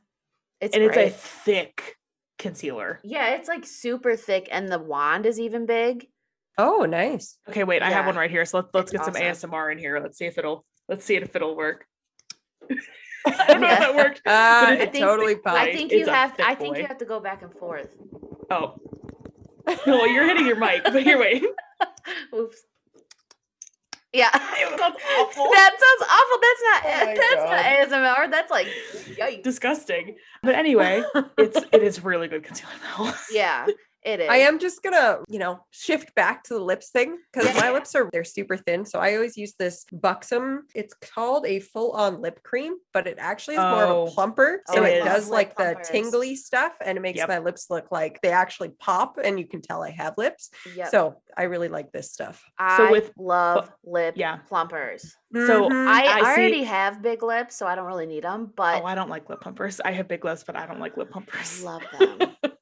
It's 0.61 0.75
and 0.75 0.85
it's 0.85 0.97
a 0.97 1.09
thick 1.09 1.97
concealer. 2.39 3.01
yeah, 3.03 3.31
it's 3.35 3.49
like 3.49 3.65
super 3.65 4.15
thick 4.17 4.49
and 4.53 4.69
the 4.69 4.79
wand 4.79 5.25
is 5.25 5.41
even 5.41 5.67
big. 5.67 6.07
Oh, 6.59 6.85
nice. 6.85 7.39
Okay, 7.49 7.63
wait, 7.65 7.83
I 7.83 7.91
have 7.91 8.07
one 8.07 8.17
right 8.17 8.31
here. 8.31 8.45
So 8.45 8.59
let's 8.59 8.71
let's 8.75 8.93
It's 8.93 9.07
get 9.19 9.41
some. 9.41 9.51
ASMR 9.53 9.71
in 9.73 9.79
here. 9.79 10.01
Let's 10.01 10.19
see 10.19 10.27
if 10.27 10.37
it'll 10.39 10.67
let's 10.89 11.05
see 11.05 11.15
if 11.17 11.35
it'll 11.37 11.57
work. 11.57 11.87
I 13.39 13.47
don't 13.49 13.61
know 13.61 13.69
if 13.69 13.79
that 13.79 13.95
worked. 13.97 14.23
Ah, 14.27 14.73
it's 14.73 14.83
it 14.83 14.89
I 14.89 14.91
think- 14.93 15.05
totally 15.05 15.37
I 15.45 15.57
I 15.69 15.73
think 15.73 15.93
you 15.93 16.07
a 16.07 16.11
have 16.11 16.35
thick 16.35 16.47
I 16.47 16.55
think 16.55 16.75
boy. 16.75 16.81
you 16.81 16.87
have 16.87 16.99
to 16.99 17.05
go 17.05 17.21
back 17.21 17.43
and 17.43 17.53
forth. 17.55 17.95
Oh. 18.51 18.75
No, 19.87 20.05
you're 20.07 20.25
hitting 20.27 20.47
your 20.47 20.57
mic, 20.57 20.83
but 20.85 21.03
here, 21.03 21.19
wait. 21.19 21.45
Oops. 22.35 22.57
Yeah. 24.15 24.31
Ew, 24.61 24.77
that's 24.79 25.03
awful. 25.19 25.51
That 25.53 25.77
sounds 25.79 26.11
awful. 26.11 26.39
That's 26.41 26.63
not 26.65 26.83
Oh 26.85 27.05
my 27.05 27.15
that's 27.15 27.91
not 27.93 28.01
ASMR. 28.01 28.31
That's 28.31 28.51
like 28.51 28.67
yikes. 29.19 29.43
Disgusting. 29.43 30.17
But 30.43 30.55
anyway, 30.55 31.03
it's 31.37 31.59
it 31.73 31.83
is 31.83 32.03
really 32.03 32.29
good 32.29 32.43
concealer 32.45 32.73
though. 32.97 33.13
yeah, 33.31 33.67
it 34.03 34.21
is. 34.21 34.29
I 34.31 34.37
am 34.39 34.59
just 34.59 34.83
gonna, 34.83 35.19
you 35.29 35.39
know, 35.39 35.61
shift 35.71 36.15
back 36.15 36.45
to 36.45 36.55
the 36.55 36.61
lips 36.61 36.91
thing 36.91 37.19
because 37.33 37.55
my 37.61 37.71
lips 37.73 37.95
are 37.95 38.09
they're 38.13 38.25
super 38.25 38.57
thin. 38.57 38.85
So 38.85 38.99
I 38.99 39.15
always 39.15 39.37
use 39.37 39.55
this 39.59 39.85
Buxom. 39.93 40.65
It's 40.75 40.95
called 40.95 41.47
a 41.47 41.61
full-on 41.61 42.21
lip 42.23 42.43
cream, 42.43 42.77
but 42.95 43.07
it 43.07 43.17
actually 43.19 43.55
is 43.57 43.61
more 43.61 43.83
of 43.85 43.91
Oh, 43.91 44.07
a 44.07 44.11
plumper. 44.11 44.63
Oh, 44.69 44.75
So 44.75 44.85
it 44.85 44.95
it 44.95 44.99
is. 44.99 45.05
does 45.05 45.25
Lip 45.29 45.33
like 45.35 45.57
the 45.57 45.85
tingly 45.85 46.37
stuff 46.37 46.75
and 46.85 46.97
it 46.97 47.01
makes 47.01 47.19
Yep. 47.19 47.29
my 47.29 47.39
lips 47.39 47.67
look 47.71 47.91
like 47.91 48.21
they 48.23 48.31
actually 48.31 48.71
pop 48.79 49.19
and 49.23 49.39
you 49.39 49.47
can 49.47 49.61
tell 49.63 49.83
I 49.83 49.91
have 49.91 50.17
lips. 50.17 50.51
Yep. 50.75 50.89
So 50.91 51.21
I 51.37 51.45
really 51.45 51.69
like 51.69 51.93
this 51.93 52.13
stuff. 52.13 52.43
I 52.59 52.91
with- 52.91 53.13
love 53.19 53.71
lip 53.85 54.15
yeah. 54.17 54.39
plumpers. 54.49 55.17
So 55.35 55.69
Mhm. 55.69 55.87
I, 55.89 56.05
I 56.07 56.13
I 56.13 56.21
see- 56.21 56.27
already 56.41 56.63
have 56.65 57.03
big 57.03 57.23
lips, 57.23 57.57
so 57.57 57.67
I 57.67 57.75
don't 57.75 57.87
really 57.87 58.07
need 58.07 58.25
them. 58.25 58.53
But 58.57 58.83
Oh, 58.83 58.87
I 58.87 58.95
don't 58.95 59.11
like 59.11 59.29
lip 59.29 59.41
pumpers. 59.41 59.81
I 59.85 59.91
have 59.93 60.09
big 60.09 60.25
lips, 60.25 60.45
but 60.45 60.57
I 60.57 60.67
don't 60.67 60.81
like 60.81 60.97
lip 60.97 61.11
plumpers. 61.11 61.65
I 61.65 61.79
pumpers. 61.79 62.03
love 62.03 62.19
them. 62.19 62.37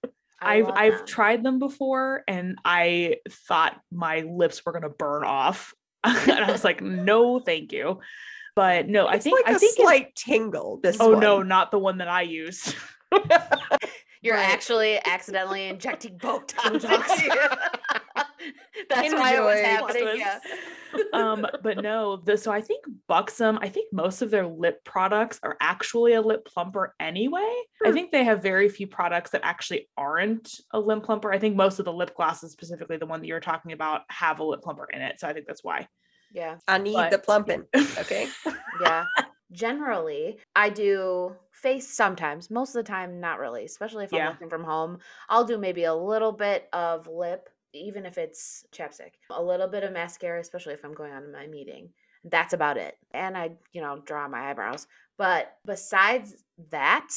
I 0.46 0.54
I've 0.56 0.64
love 0.66 0.74
I've 0.76 0.96
them. 0.98 1.06
tried 1.06 1.42
them 1.44 1.58
before 1.58 2.22
and 2.28 2.58
I 2.64 3.16
thought 3.28 3.80
my 3.92 4.20
lips 4.20 4.64
were 4.64 4.72
gonna 4.72 4.88
burn 4.90 5.24
off. 5.24 5.74
and 6.04 6.30
I 6.32 6.50
was 6.52 6.64
like, 6.64 6.80
no, 6.80 7.38
thank 7.40 7.72
you. 7.72 8.00
But 8.54 8.88
no, 8.88 9.06
I 9.06 9.18
think 9.18 9.38
like 9.44 9.52
I 9.52 9.56
a 9.56 9.58
think 9.58 9.78
it- 9.78 9.82
slight 9.82 10.14
tingle. 10.14 10.80
This 10.82 10.96
oh 11.00 11.10
one. 11.10 11.20
no, 11.20 11.42
not 11.42 11.70
the 11.70 11.78
one 11.78 11.98
that 11.98 12.08
I 12.08 12.22
use. 12.22 12.74
You're 14.22 14.34
Right. 14.34 14.48
actually 14.48 14.98
accidentally 15.04 15.66
injecting 15.68 16.18
Botox. 16.18 16.84
Botox. 18.40 18.46
into 18.46 18.78
you. 18.78 18.84
That's 18.88 19.14
why 19.14 19.36
it 19.36 19.42
was 19.42 19.60
happening. 19.60 20.18
Yeah. 20.18 20.38
um, 21.12 21.46
but 21.62 21.78
no, 21.82 22.16
the, 22.16 22.36
so 22.36 22.50
I 22.52 22.60
think 22.60 22.84
Buxom, 23.08 23.58
I 23.60 23.68
think 23.68 23.92
most 23.92 24.22
of 24.22 24.30
their 24.30 24.46
lip 24.46 24.82
products 24.84 25.38
are 25.42 25.56
actually 25.60 26.14
a 26.14 26.20
lip 26.22 26.44
plumper 26.46 26.94
anyway. 27.00 27.40
I 27.84 27.88
Hmm. 27.88 27.94
think 27.94 28.12
they 28.12 28.24
have 28.24 28.42
very 28.42 28.68
few 28.68 28.86
products 28.86 29.30
that 29.30 29.40
actually 29.44 29.88
aren't 29.96 30.60
a 30.72 30.80
lip 30.80 31.02
plumper. 31.02 31.32
I 31.32 31.38
think 31.38 31.56
most 31.56 31.78
of 31.78 31.84
the 31.84 31.92
lip 31.92 32.14
glosses, 32.14 32.52
specifically 32.52 32.96
the 32.96 33.06
one 33.06 33.20
that 33.20 33.26
you're 33.26 33.40
talking 33.40 33.72
about, 33.72 34.02
have 34.10 34.38
a 34.40 34.44
lip 34.44 34.62
plumper 34.62 34.86
in 34.92 35.02
it. 35.02 35.20
So 35.20 35.28
I 35.28 35.32
think 35.32 35.46
that's 35.46 35.64
why. 35.64 35.88
Yeah. 36.32 36.56
I 36.66 36.78
need 36.78 36.94
But- 36.94 37.10
the 37.10 37.18
plumping. 37.26 37.64
Okay. 37.98 38.28
Yeah. 38.80 39.04
Generally, 39.52 40.38
I 40.56 40.68
do 40.70 41.34
face 41.52 41.88
sometimes. 41.88 42.50
Most 42.50 42.74
of 42.74 42.84
the 42.84 42.88
time, 42.88 43.20
not 43.20 43.38
really, 43.38 43.64
especially 43.64 44.04
if 44.04 44.12
I'm 44.12 44.18
Yeah. 44.18 44.30
working 44.30 44.50
from 44.50 44.64
home. 44.64 44.98
I'll 45.28 45.44
do 45.44 45.56
maybe 45.56 45.84
a 45.84 45.94
little 45.94 46.32
bit 46.32 46.68
of 46.72 47.06
lip, 47.06 47.48
even 47.78 48.06
if 48.06 48.18
it's 48.18 48.64
chapstick, 48.72 49.12
a 49.30 49.42
little 49.42 49.68
bit 49.68 49.84
of 49.84 49.92
mascara, 49.92 50.40
especially 50.40 50.74
if 50.74 50.84
I'm 50.84 50.94
going 50.94 51.12
on 51.12 51.22
to 51.22 51.28
my 51.28 51.46
meeting. 51.46 51.90
That's 52.24 52.52
about 52.52 52.76
it. 52.76 52.96
And 53.12 53.36
I, 53.36 53.52
you 53.72 53.80
know, 53.80 54.02
draw 54.04 54.26
my 54.28 54.50
eyebrows. 54.50 54.86
But 55.16 55.56
besides 55.64 56.34
that, 56.70 57.08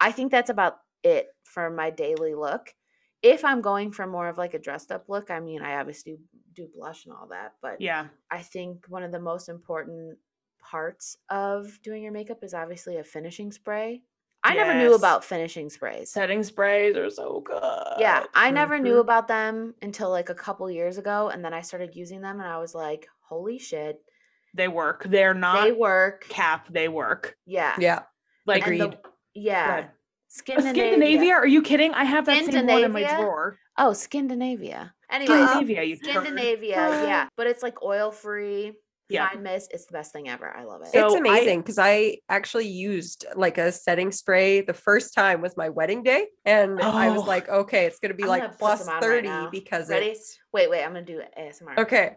I 0.00 0.12
think 0.12 0.30
that's 0.30 0.50
about 0.50 0.78
it 1.02 1.28
for 1.44 1.70
my 1.70 1.90
daily 1.90 2.34
look. 2.34 2.74
If 3.22 3.44
I'm 3.44 3.62
going 3.62 3.90
for 3.90 4.06
more 4.06 4.28
of 4.28 4.36
like 4.36 4.52
a 4.52 4.58
dressed 4.58 4.92
up 4.92 5.08
look, 5.08 5.30
I 5.30 5.40
mean, 5.40 5.62
I 5.62 5.76
obviously 5.76 6.18
do 6.54 6.68
blush 6.74 7.06
and 7.06 7.14
all 7.14 7.28
that, 7.30 7.54
but 7.62 7.80
Yeah. 7.80 8.08
I 8.30 8.42
think 8.42 8.84
one 8.88 9.02
of 9.02 9.12
the 9.12 9.20
most 9.20 9.48
important 9.48 10.18
parts 10.60 11.16
of 11.30 11.80
doing 11.82 12.02
your 12.02 12.12
makeup 12.12 12.42
is 12.42 12.54
obviously 12.54 12.98
a 12.98 13.04
finishing 13.04 13.50
spray. 13.50 14.02
I 14.44 14.54
never 14.54 14.74
knew 14.74 14.94
about 14.94 15.24
finishing 15.24 15.70
sprays. 15.70 16.10
Setting 16.10 16.42
sprays 16.42 16.96
are 16.96 17.08
so 17.10 17.40
good. 17.40 17.94
Yeah, 17.98 18.24
I 18.34 18.50
never 18.50 18.78
knew 18.78 18.96
Mhm. 18.96 19.00
about 19.00 19.26
them 19.26 19.74
until 19.80 20.10
like 20.10 20.28
a 20.28 20.34
couple 20.34 20.70
years 20.70 20.98
ago 20.98 21.30
and 21.30 21.44
then 21.44 21.54
I 21.54 21.62
started 21.62 21.96
using 21.96 22.20
them 22.20 22.40
and 22.40 22.48
I 22.48 22.58
was 22.58 22.74
like, 22.74 23.08
"Holy 23.28 23.58
shit, 23.58 24.00
They 24.52 24.68
work. 24.68 25.04
They're 25.04 25.34
not 25.34 25.64
they 25.64 25.72
work." 25.72 26.26
cap, 26.28 26.66
they 26.70 26.88
work. 26.88 27.36
Yeah. 27.46 27.74
Yeah. 27.78 28.02
Like 28.46 28.66
And 28.66 28.80
the- 28.80 28.84
Agreed. 28.86 29.00
yeah. 29.34 29.68
ahead. 29.68 29.90
Skindinavia. 30.30 30.74
Skindinavia? 30.98 31.32
Are 31.34 31.46
you 31.46 31.62
kidding? 31.62 31.94
I 31.94 32.04
have 32.04 32.26
that 32.26 32.44
same 32.44 32.66
one 32.66 32.84
in 32.84 32.92
my 32.92 33.04
drawer. 33.04 33.56
Oh, 33.78 33.90
Skindinavia. 33.90 34.92
Anyways, 35.10 35.48
Skindinavia, 35.48 35.86
you 35.88 35.96
turd. 35.96 36.24
Skindinavia, 36.26 36.68
yeah, 36.70 37.28
but 37.36 37.46
it's 37.46 37.62
like 37.62 37.82
oil 37.82 38.10
free, 38.10 38.72
Yeah. 39.08 39.28
fine 39.28 39.42
mist. 39.42 39.70
It's 39.74 39.86
the 39.86 39.92
best 39.92 40.12
thing 40.12 40.28
ever. 40.28 40.48
I 40.48 40.64
love 40.64 40.80
it. 40.82 40.88
So 40.92 41.06
it's 41.06 41.14
amazing 41.14 41.60
because 41.60 41.78
I, 41.78 42.18
actually 42.28 42.68
used 42.68 43.26
like 43.36 43.58
a 43.58 43.70
setting 43.70 44.10
spray 44.10 44.60
the 44.62 44.72
first 44.74 45.14
time 45.14 45.40
was 45.40 45.56
my 45.56 45.68
wedding 45.68 46.02
day. 46.02 46.26
And 46.44 46.80
I 46.80 47.10
was 47.10 47.22
Oh. 47.22 47.24
like, 47.26 47.48
okay, 47.48 47.84
it's 47.86 47.98
going 47.98 48.10
to 48.12 48.16
be 48.16 48.22
I'm 48.24 48.28
like 48.30 48.48
put 48.50 48.58
plus 48.58 48.84
some 48.84 48.88
on 48.94 49.02
right 49.02 49.24
30 49.24 49.48
because 49.50 49.90
Ready? 49.90 50.06
it's. 50.06 50.38
Wait, 50.52 50.70
wait, 50.70 50.82
I'm 50.84 50.92
gonna 50.94 51.04
do 51.04 51.20
ASMR. 51.38 51.78
Okay. 51.80 52.16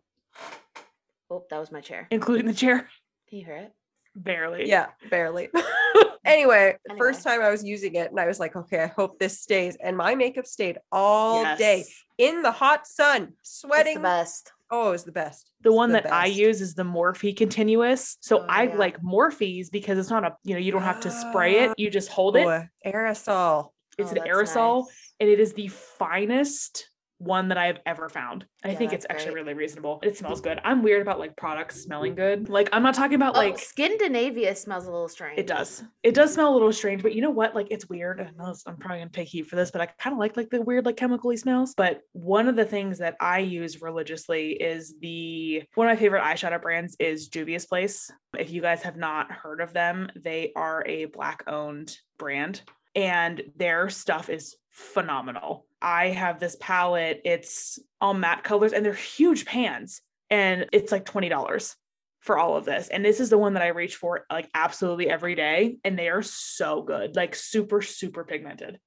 Oh, 1.30 1.44
that 1.50 1.60
was 1.60 1.72
my 1.72 1.82
chair. 1.82 2.08
including 2.10 2.46
the 2.46 2.54
chair. 2.54 2.88
Can 3.30 3.40
you 3.40 3.46
hear 3.46 3.58
it? 3.58 3.74
Barely. 4.16 4.68
Yeah, 4.68 4.88
barely. 5.12 5.50
anyway, 6.26 6.78
the 6.88 6.96
first 6.96 7.22
time 7.24 7.42
I 7.42 7.50
was 7.52 7.64
using 7.64 7.96
it 7.96 8.10
and 8.10 8.20
I 8.20 8.26
was 8.28 8.40
like, 8.40 8.56
okay, 8.56 8.82
I 8.84 8.88
hope 8.88 9.20
this 9.20 9.42
stays. 9.42 9.76
And 9.84 9.96
my 9.98 10.16
makeup 10.16 10.48
stayed 10.48 10.78
all 10.92 11.44
day 11.58 11.86
in 12.18 12.42
the 12.42 12.52
hot 12.52 12.88
sun, 12.88 13.34
It's 13.42 13.60
sweating. 13.60 13.96
the 13.96 14.00
best. 14.02 14.52
Oh, 14.70 14.92
it's 14.92 15.04
the 15.04 15.12
best. 15.12 15.50
The 15.62 15.70
It's 15.70 15.76
one 15.76 15.92
that 15.94 16.12
I 16.12 16.26
use 16.26 16.62
is 16.62 16.74
the 16.76 16.84
Morphe 16.84 17.36
Continuous. 17.36 18.18
So 18.20 18.40
Oh, 18.40 18.46
I 18.50 18.64
yeah. 18.64 18.76
like 18.76 19.02
Morphe's 19.02 19.70
because 19.70 19.98
it's 19.98 20.10
not 20.10 20.26
a, 20.26 20.36
you 20.44 20.54
know, 20.54 20.60
you 20.60 20.72
don't 20.72 20.82
have 20.84 21.00
to 21.02 21.10
spray 21.12 21.60
it. 21.66 21.74
You 21.78 21.90
just 21.90 22.10
hold 22.18 22.36
it. 22.36 22.46
Oh, 22.46 22.64
aerosol. 22.86 23.70
It's 23.98 24.12
Oh, 24.12 24.16
an 24.16 24.28
aerosol 24.28 24.84
nice. 24.86 25.14
and 25.20 25.30
it 25.30 25.40
is 25.40 25.54
the 25.54 25.68
finest 25.70 26.90
one 27.20 27.48
that 27.50 27.58
I 27.58 27.68
have 27.68 27.80
ever 27.86 28.10
found. 28.10 28.46
I 28.64 28.70
Yeah, 28.72 28.78
think 28.78 28.94
it's 28.94 29.06
actually 29.10 29.34
great. 29.34 29.46
really 29.46 29.54
reasonable. 29.56 30.00
It 30.04 30.18
smells 30.18 30.42
good. 30.42 30.60
I'm 30.64 30.84
weird 30.84 31.02
about 31.02 31.20
like 31.20 31.36
products 31.36 31.82
smelling 31.82 32.14
mm. 32.14 32.18
good. 32.18 32.50
Like 32.50 32.70
I'm 32.72 32.84
not 32.84 32.94
talking 32.94 33.16
about 33.16 33.36
Oh, 33.36 33.40
like 33.40 33.58
Skindinavia 33.58 34.56
smells 34.56 34.86
a 34.86 34.92
little 34.92 35.08
strange. 35.08 35.40
it 35.40 35.48
does. 35.48 35.84
It 36.04 36.14
does 36.14 36.34
smell 36.34 36.52
a 36.52 36.54
little 36.54 36.72
strange, 36.72 37.02
but 37.02 37.14
you 37.14 37.22
know 37.22 37.30
what? 37.32 37.56
Like 37.56 37.68
it's 37.72 37.90
weird. 37.90 38.22
I 38.22 38.30
know 38.38 38.54
I'm 38.66 38.78
probably 38.78 39.00
gonna 39.00 39.10
take 39.10 39.28
heat 39.28 39.48
for 39.48 39.56
this, 39.56 39.72
but 39.72 39.82
I 39.82 39.88
kind 39.88 40.14
of 40.14 40.20
like 40.20 40.38
like 40.38 40.50
the 40.50 40.62
weird 40.62 40.86
like 40.86 40.98
chemically 40.98 41.38
smells. 41.38 41.74
But 41.76 42.02
one 42.14 42.48
of 42.48 42.56
the 42.56 42.66
things 42.66 43.00
that 43.00 43.16
I 43.20 43.40
use 43.40 43.82
religiously 43.82 44.52
is 44.52 44.96
the 45.00 45.64
one 45.76 45.88
of 45.88 45.92
my 45.96 46.00
favorite 46.00 46.24
eyeshadow 46.24 46.62
brands 46.62 46.96
is 47.00 47.30
Juvia's 47.30 47.66
Place. 47.66 48.12
If 48.38 48.52
you 48.52 48.62
guys 48.62 48.82
have 48.84 48.98
not 48.98 49.32
heard 49.32 49.62
of 49.62 49.74
them, 49.74 50.10
they 50.16 50.52
are 50.56 50.84
a 50.88 51.06
black 51.06 51.44
owned 51.48 51.96
brand 52.20 52.62
and 52.96 53.44
their 53.56 53.90
stuff 53.90 54.28
is 54.30 54.56
phenomenal. 54.72 55.67
I 55.82 56.08
have 56.08 56.40
this 56.40 56.58
palette, 56.60 57.22
it's 57.26 57.80
all 58.02 58.14
matte 58.14 58.44
colors 58.44 58.74
and 58.74 58.86
they're 58.86 58.94
huge 58.94 59.46
pans 59.46 60.02
and 60.30 60.68
it's 60.72 60.92
like 60.92 61.06
$20 61.06 61.76
for 62.22 62.38
all 62.38 62.58
of 62.58 62.66
this. 62.66 62.90
And 62.90 63.06
this 63.06 63.20
is 63.20 63.30
the 63.30 63.38
one 63.38 63.54
that 63.54 63.64
I 63.64 63.68
reach 63.68 63.96
for 63.96 64.26
like 64.32 64.50
absolutely 64.54 65.10
every 65.10 65.36
day. 65.36 65.78
And 65.84 65.98
they 65.98 66.10
are 66.10 66.22
so 66.22 66.82
good, 66.82 67.16
like 67.16 67.36
super, 67.36 67.82
super 67.82 68.24
pigmented. 68.24 68.80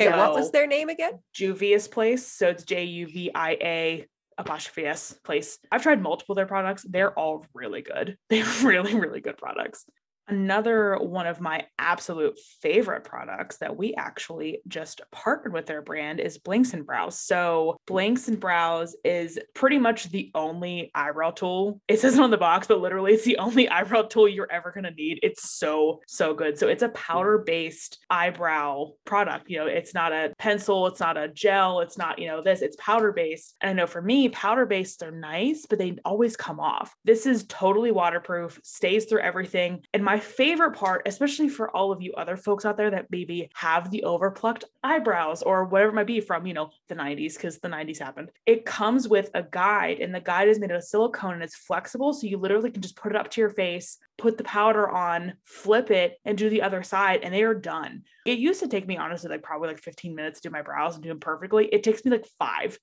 Okay, 0.00 0.10
what 0.16 0.34
was 0.34 0.50
their 0.50 0.66
name 0.66 0.88
again? 0.88 1.20
Juvia's 1.34 1.86
Place. 1.86 2.26
So 2.26 2.48
it's 2.48 2.64
J 2.64 2.84
U 2.84 3.06
V 3.06 3.30
I 3.34 3.50
A 3.60 4.06
apostrophe 4.38 4.86
S 4.86 5.12
place. 5.24 5.58
I've 5.70 5.82
tried 5.82 6.00
multiple 6.00 6.32
of 6.32 6.36
their 6.36 6.46
products. 6.46 6.82
They're 6.88 7.16
all 7.18 7.44
really 7.54 7.82
good. 7.82 8.16
They're 8.30 8.46
really, 8.62 8.94
really 8.94 9.20
good 9.20 9.36
products. 9.36 9.84
Another 10.30 10.96
one 10.96 11.26
of 11.26 11.40
my 11.40 11.66
absolute 11.76 12.38
favorite 12.62 13.02
products 13.02 13.56
that 13.56 13.76
we 13.76 13.94
actually 13.96 14.60
just 14.68 15.00
partnered 15.10 15.52
with 15.52 15.66
their 15.66 15.82
brand 15.82 16.20
is 16.20 16.38
Blinks 16.38 16.72
and 16.72 16.86
Brows. 16.86 17.18
So 17.18 17.76
Blinks 17.88 18.28
and 18.28 18.38
Brows 18.38 18.94
is 19.04 19.40
pretty 19.54 19.78
much 19.78 20.08
the 20.10 20.30
only 20.36 20.92
eyebrow 20.94 21.32
tool. 21.32 21.80
It 21.88 21.98
says 21.98 22.14
it 22.14 22.20
on 22.20 22.30
the 22.30 22.38
box, 22.38 22.68
but 22.68 22.80
literally 22.80 23.14
it's 23.14 23.24
the 23.24 23.38
only 23.38 23.68
eyebrow 23.68 24.02
tool 24.02 24.28
you're 24.28 24.50
ever 24.52 24.70
going 24.70 24.84
to 24.84 24.92
need. 24.92 25.18
It's 25.24 25.50
so, 25.58 26.00
so 26.06 26.32
good. 26.32 26.56
So 26.56 26.68
it's 26.68 26.84
a 26.84 26.90
powder 26.90 27.38
based 27.38 27.98
eyebrow 28.08 28.92
product. 29.04 29.50
You 29.50 29.58
know, 29.58 29.66
it's 29.66 29.94
not 29.94 30.12
a 30.12 30.32
pencil, 30.38 30.86
it's 30.86 31.00
not 31.00 31.16
a 31.16 31.26
gel, 31.26 31.80
it's 31.80 31.98
not, 31.98 32.20
you 32.20 32.28
know, 32.28 32.40
this, 32.40 32.62
it's 32.62 32.76
powder 32.78 33.10
based. 33.10 33.56
And 33.60 33.70
I 33.70 33.72
know 33.72 33.88
for 33.88 34.00
me, 34.00 34.28
powder 34.28 34.64
based, 34.64 35.00
they're 35.00 35.10
nice, 35.10 35.66
but 35.68 35.80
they 35.80 35.96
always 36.04 36.36
come 36.36 36.60
off. 36.60 36.94
This 37.04 37.26
is 37.26 37.46
totally 37.48 37.90
waterproof, 37.90 38.60
stays 38.62 39.06
through 39.06 39.22
everything. 39.22 39.82
And 39.92 40.04
my 40.04 40.19
favorite 40.20 40.72
part, 40.72 41.02
especially 41.06 41.48
for 41.48 41.74
all 41.74 41.92
of 41.92 42.02
you 42.02 42.12
other 42.14 42.36
folks 42.36 42.64
out 42.64 42.76
there 42.76 42.90
that 42.90 43.06
maybe 43.10 43.50
have 43.54 43.90
the 43.90 44.04
overplucked 44.04 44.64
eyebrows 44.82 45.42
or 45.42 45.64
whatever 45.64 45.90
it 45.90 45.94
might 45.94 46.06
be 46.06 46.20
from, 46.20 46.46
you 46.46 46.54
know, 46.54 46.70
the 46.88 46.94
90s, 46.94 47.34
because 47.34 47.58
the 47.58 47.68
90s 47.68 47.98
happened, 47.98 48.30
it 48.46 48.64
comes 48.64 49.08
with 49.08 49.30
a 49.34 49.42
guide, 49.42 50.00
and 50.00 50.14
the 50.14 50.20
guide 50.20 50.48
is 50.48 50.58
made 50.58 50.70
of 50.70 50.84
silicone 50.84 51.34
and 51.34 51.42
it's 51.42 51.56
flexible. 51.56 52.12
So 52.12 52.26
you 52.26 52.38
literally 52.38 52.70
can 52.70 52.82
just 52.82 52.96
put 52.96 53.12
it 53.12 53.16
up 53.16 53.30
to 53.30 53.40
your 53.40 53.50
face, 53.50 53.98
put 54.18 54.38
the 54.38 54.44
powder 54.44 54.88
on, 54.88 55.34
flip 55.44 55.90
it, 55.90 56.18
and 56.24 56.36
do 56.36 56.50
the 56.50 56.62
other 56.62 56.82
side, 56.82 57.20
and 57.22 57.34
they 57.34 57.42
are 57.42 57.54
done. 57.54 58.02
It 58.26 58.38
used 58.38 58.60
to 58.60 58.68
take 58.68 58.86
me 58.86 58.96
honestly 58.96 59.30
like 59.30 59.42
probably 59.42 59.68
like 59.68 59.80
15 59.80 60.14
minutes 60.14 60.40
to 60.40 60.48
do 60.48 60.52
my 60.52 60.62
brows 60.62 60.94
and 60.94 61.02
do 61.02 61.08
them 61.08 61.20
perfectly. 61.20 61.66
It 61.66 61.82
takes 61.82 62.04
me 62.04 62.10
like 62.10 62.26
five. 62.38 62.78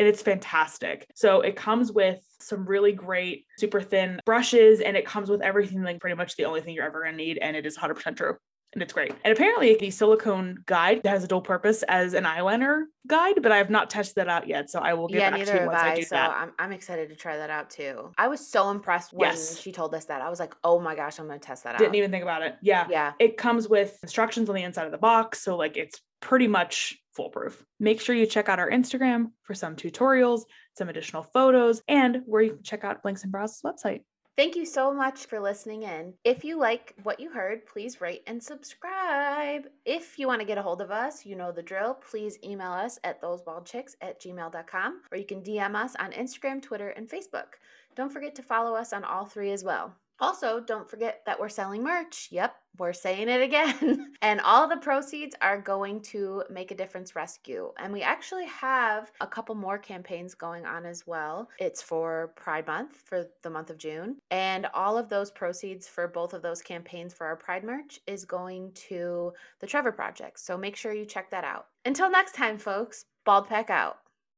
And 0.00 0.08
it's 0.08 0.22
fantastic. 0.22 1.06
So 1.14 1.42
it 1.42 1.56
comes 1.56 1.92
with 1.92 2.20
some 2.40 2.64
really 2.64 2.92
great, 2.92 3.44
super 3.58 3.82
thin 3.82 4.18
brushes, 4.24 4.80
and 4.80 4.96
it 4.96 5.04
comes 5.04 5.28
with 5.28 5.42
everything 5.42 5.82
like 5.82 6.00
pretty 6.00 6.16
much 6.16 6.36
the 6.36 6.46
only 6.46 6.62
thing 6.62 6.74
you're 6.74 6.86
ever 6.86 7.04
gonna 7.04 7.18
need. 7.18 7.36
And 7.36 7.54
it 7.54 7.66
is 7.66 7.76
100% 7.76 8.16
true. 8.16 8.38
And 8.72 8.82
it's 8.82 8.94
great. 8.94 9.12
And 9.24 9.32
apparently, 9.32 9.76
the 9.78 9.90
silicone 9.90 10.62
guide 10.64 11.02
has 11.04 11.22
a 11.22 11.28
dual 11.28 11.42
purpose 11.42 11.82
as 11.82 12.14
an 12.14 12.24
eyeliner 12.24 12.84
guide, 13.06 13.42
but 13.42 13.52
I 13.52 13.58
have 13.58 13.68
not 13.68 13.90
tested 13.90 14.14
that 14.14 14.28
out 14.28 14.48
yet. 14.48 14.70
So 14.70 14.78
I 14.78 14.94
will 14.94 15.06
get 15.08 15.18
yeah, 15.18 15.30
back 15.32 15.44
to 15.46 15.60
you 15.60 15.66
once 15.66 15.78
I, 15.82 15.90
I. 15.90 15.94
do 15.96 16.02
So 16.02 16.14
that. 16.14 16.30
I'm 16.30 16.52
I'm 16.58 16.72
excited 16.72 17.10
to 17.10 17.16
try 17.16 17.36
that 17.36 17.50
out 17.50 17.68
too. 17.68 18.10
I 18.16 18.28
was 18.28 18.48
so 18.48 18.70
impressed 18.70 19.12
when 19.12 19.28
Yes. 19.28 19.58
she 19.60 19.70
told 19.70 19.94
us 19.94 20.06
that. 20.06 20.22
I 20.22 20.30
was 20.30 20.40
like, 20.40 20.54
oh 20.64 20.78
my 20.80 20.94
gosh, 20.94 21.18
I'm 21.18 21.26
gonna 21.26 21.38
test 21.40 21.64
that 21.64 21.74
out. 21.74 21.78
Didn't 21.78 21.96
even 21.96 22.10
think 22.10 22.22
about 22.22 22.40
it. 22.40 22.54
Yeah. 22.62 22.86
yeah. 22.88 23.12
It 23.18 23.36
comes 23.36 23.68
with 23.68 23.98
instructions 24.02 24.48
on 24.48 24.54
the 24.54 24.62
inside 24.62 24.86
of 24.86 24.92
the 24.92 24.98
box. 24.98 25.42
So, 25.42 25.56
like, 25.56 25.76
it's 25.76 26.00
pretty 26.20 26.46
much 26.46 26.98
foolproof. 27.12 27.64
Make 27.78 28.00
sure 28.00 28.14
you 28.14 28.26
check 28.26 28.48
out 28.48 28.58
our 28.58 28.70
Instagram 28.70 29.32
for 29.42 29.54
some 29.54 29.76
tutorials, 29.76 30.42
some 30.76 30.88
additional 30.88 31.22
photos, 31.22 31.82
and 31.88 32.22
where 32.26 32.42
you 32.42 32.54
can 32.54 32.62
check 32.62 32.84
out 32.84 33.02
Blinks 33.02 33.22
and 33.22 33.32
Brows' 33.32 33.60
website. 33.64 34.02
Thank 34.36 34.56
you 34.56 34.64
so 34.64 34.94
much 34.94 35.26
for 35.26 35.38
listening 35.38 35.82
in. 35.82 36.14
If 36.24 36.44
you 36.44 36.58
like 36.58 36.94
what 37.02 37.20
you 37.20 37.30
heard, 37.30 37.66
please 37.66 38.00
rate 38.00 38.22
and 38.26 38.42
subscribe. 38.42 39.66
If 39.84 40.18
you 40.18 40.26
want 40.26 40.40
to 40.40 40.46
get 40.46 40.56
a 40.56 40.62
hold 40.62 40.80
of 40.80 40.90
us, 40.90 41.26
you 41.26 41.36
know 41.36 41.52
the 41.52 41.62
drill. 41.62 41.94
Please 41.94 42.38
email 42.42 42.72
us 42.72 42.98
at 43.04 43.20
thosebaldchicks 43.20 43.96
at 44.00 44.18
gmail.com 44.18 45.02
or 45.12 45.18
you 45.18 45.26
can 45.26 45.42
DM 45.42 45.74
us 45.74 45.94
on 45.96 46.12
Instagram, 46.12 46.62
Twitter, 46.62 46.88
and 46.88 47.06
Facebook. 47.06 47.58
Don't 47.96 48.12
forget 48.12 48.34
to 48.36 48.42
follow 48.42 48.74
us 48.74 48.94
on 48.94 49.04
all 49.04 49.26
three 49.26 49.50
as 49.50 49.62
well. 49.62 49.94
Also, 50.20 50.60
don't 50.60 50.88
forget 50.88 51.22
that 51.24 51.40
we're 51.40 51.48
selling 51.48 51.82
merch. 51.82 52.28
Yep, 52.30 52.54
we're 52.78 52.92
saying 52.92 53.28
it 53.28 53.40
again. 53.40 54.12
and 54.22 54.40
all 54.42 54.68
the 54.68 54.76
proceeds 54.76 55.34
are 55.40 55.60
going 55.60 56.00
to 56.02 56.44
Make 56.50 56.70
a 56.70 56.74
Difference 56.74 57.16
Rescue. 57.16 57.72
And 57.78 57.92
we 57.92 58.02
actually 58.02 58.46
have 58.46 59.10
a 59.20 59.26
couple 59.26 59.54
more 59.54 59.78
campaigns 59.78 60.34
going 60.34 60.66
on 60.66 60.84
as 60.84 61.06
well. 61.06 61.48
It's 61.58 61.82
for 61.82 62.32
Pride 62.36 62.66
Month 62.66 62.96
for 62.96 63.26
the 63.42 63.50
month 63.50 63.70
of 63.70 63.78
June. 63.78 64.16
And 64.30 64.66
all 64.74 64.98
of 64.98 65.08
those 65.08 65.30
proceeds 65.30 65.88
for 65.88 66.06
both 66.06 66.34
of 66.34 66.42
those 66.42 66.60
campaigns 66.60 67.14
for 67.14 67.26
our 67.26 67.36
Pride 67.36 67.64
merch 67.64 68.00
is 68.06 68.24
going 68.26 68.72
to 68.88 69.32
the 69.60 69.66
Trevor 69.66 69.92
Project. 69.92 70.38
So 70.40 70.58
make 70.58 70.76
sure 70.76 70.92
you 70.92 71.06
check 71.06 71.30
that 71.30 71.44
out. 71.44 71.66
Until 71.86 72.10
next 72.10 72.34
time, 72.34 72.58
folks, 72.58 73.06
Bald 73.24 73.48
Pack 73.48 73.70
out. 73.70 73.99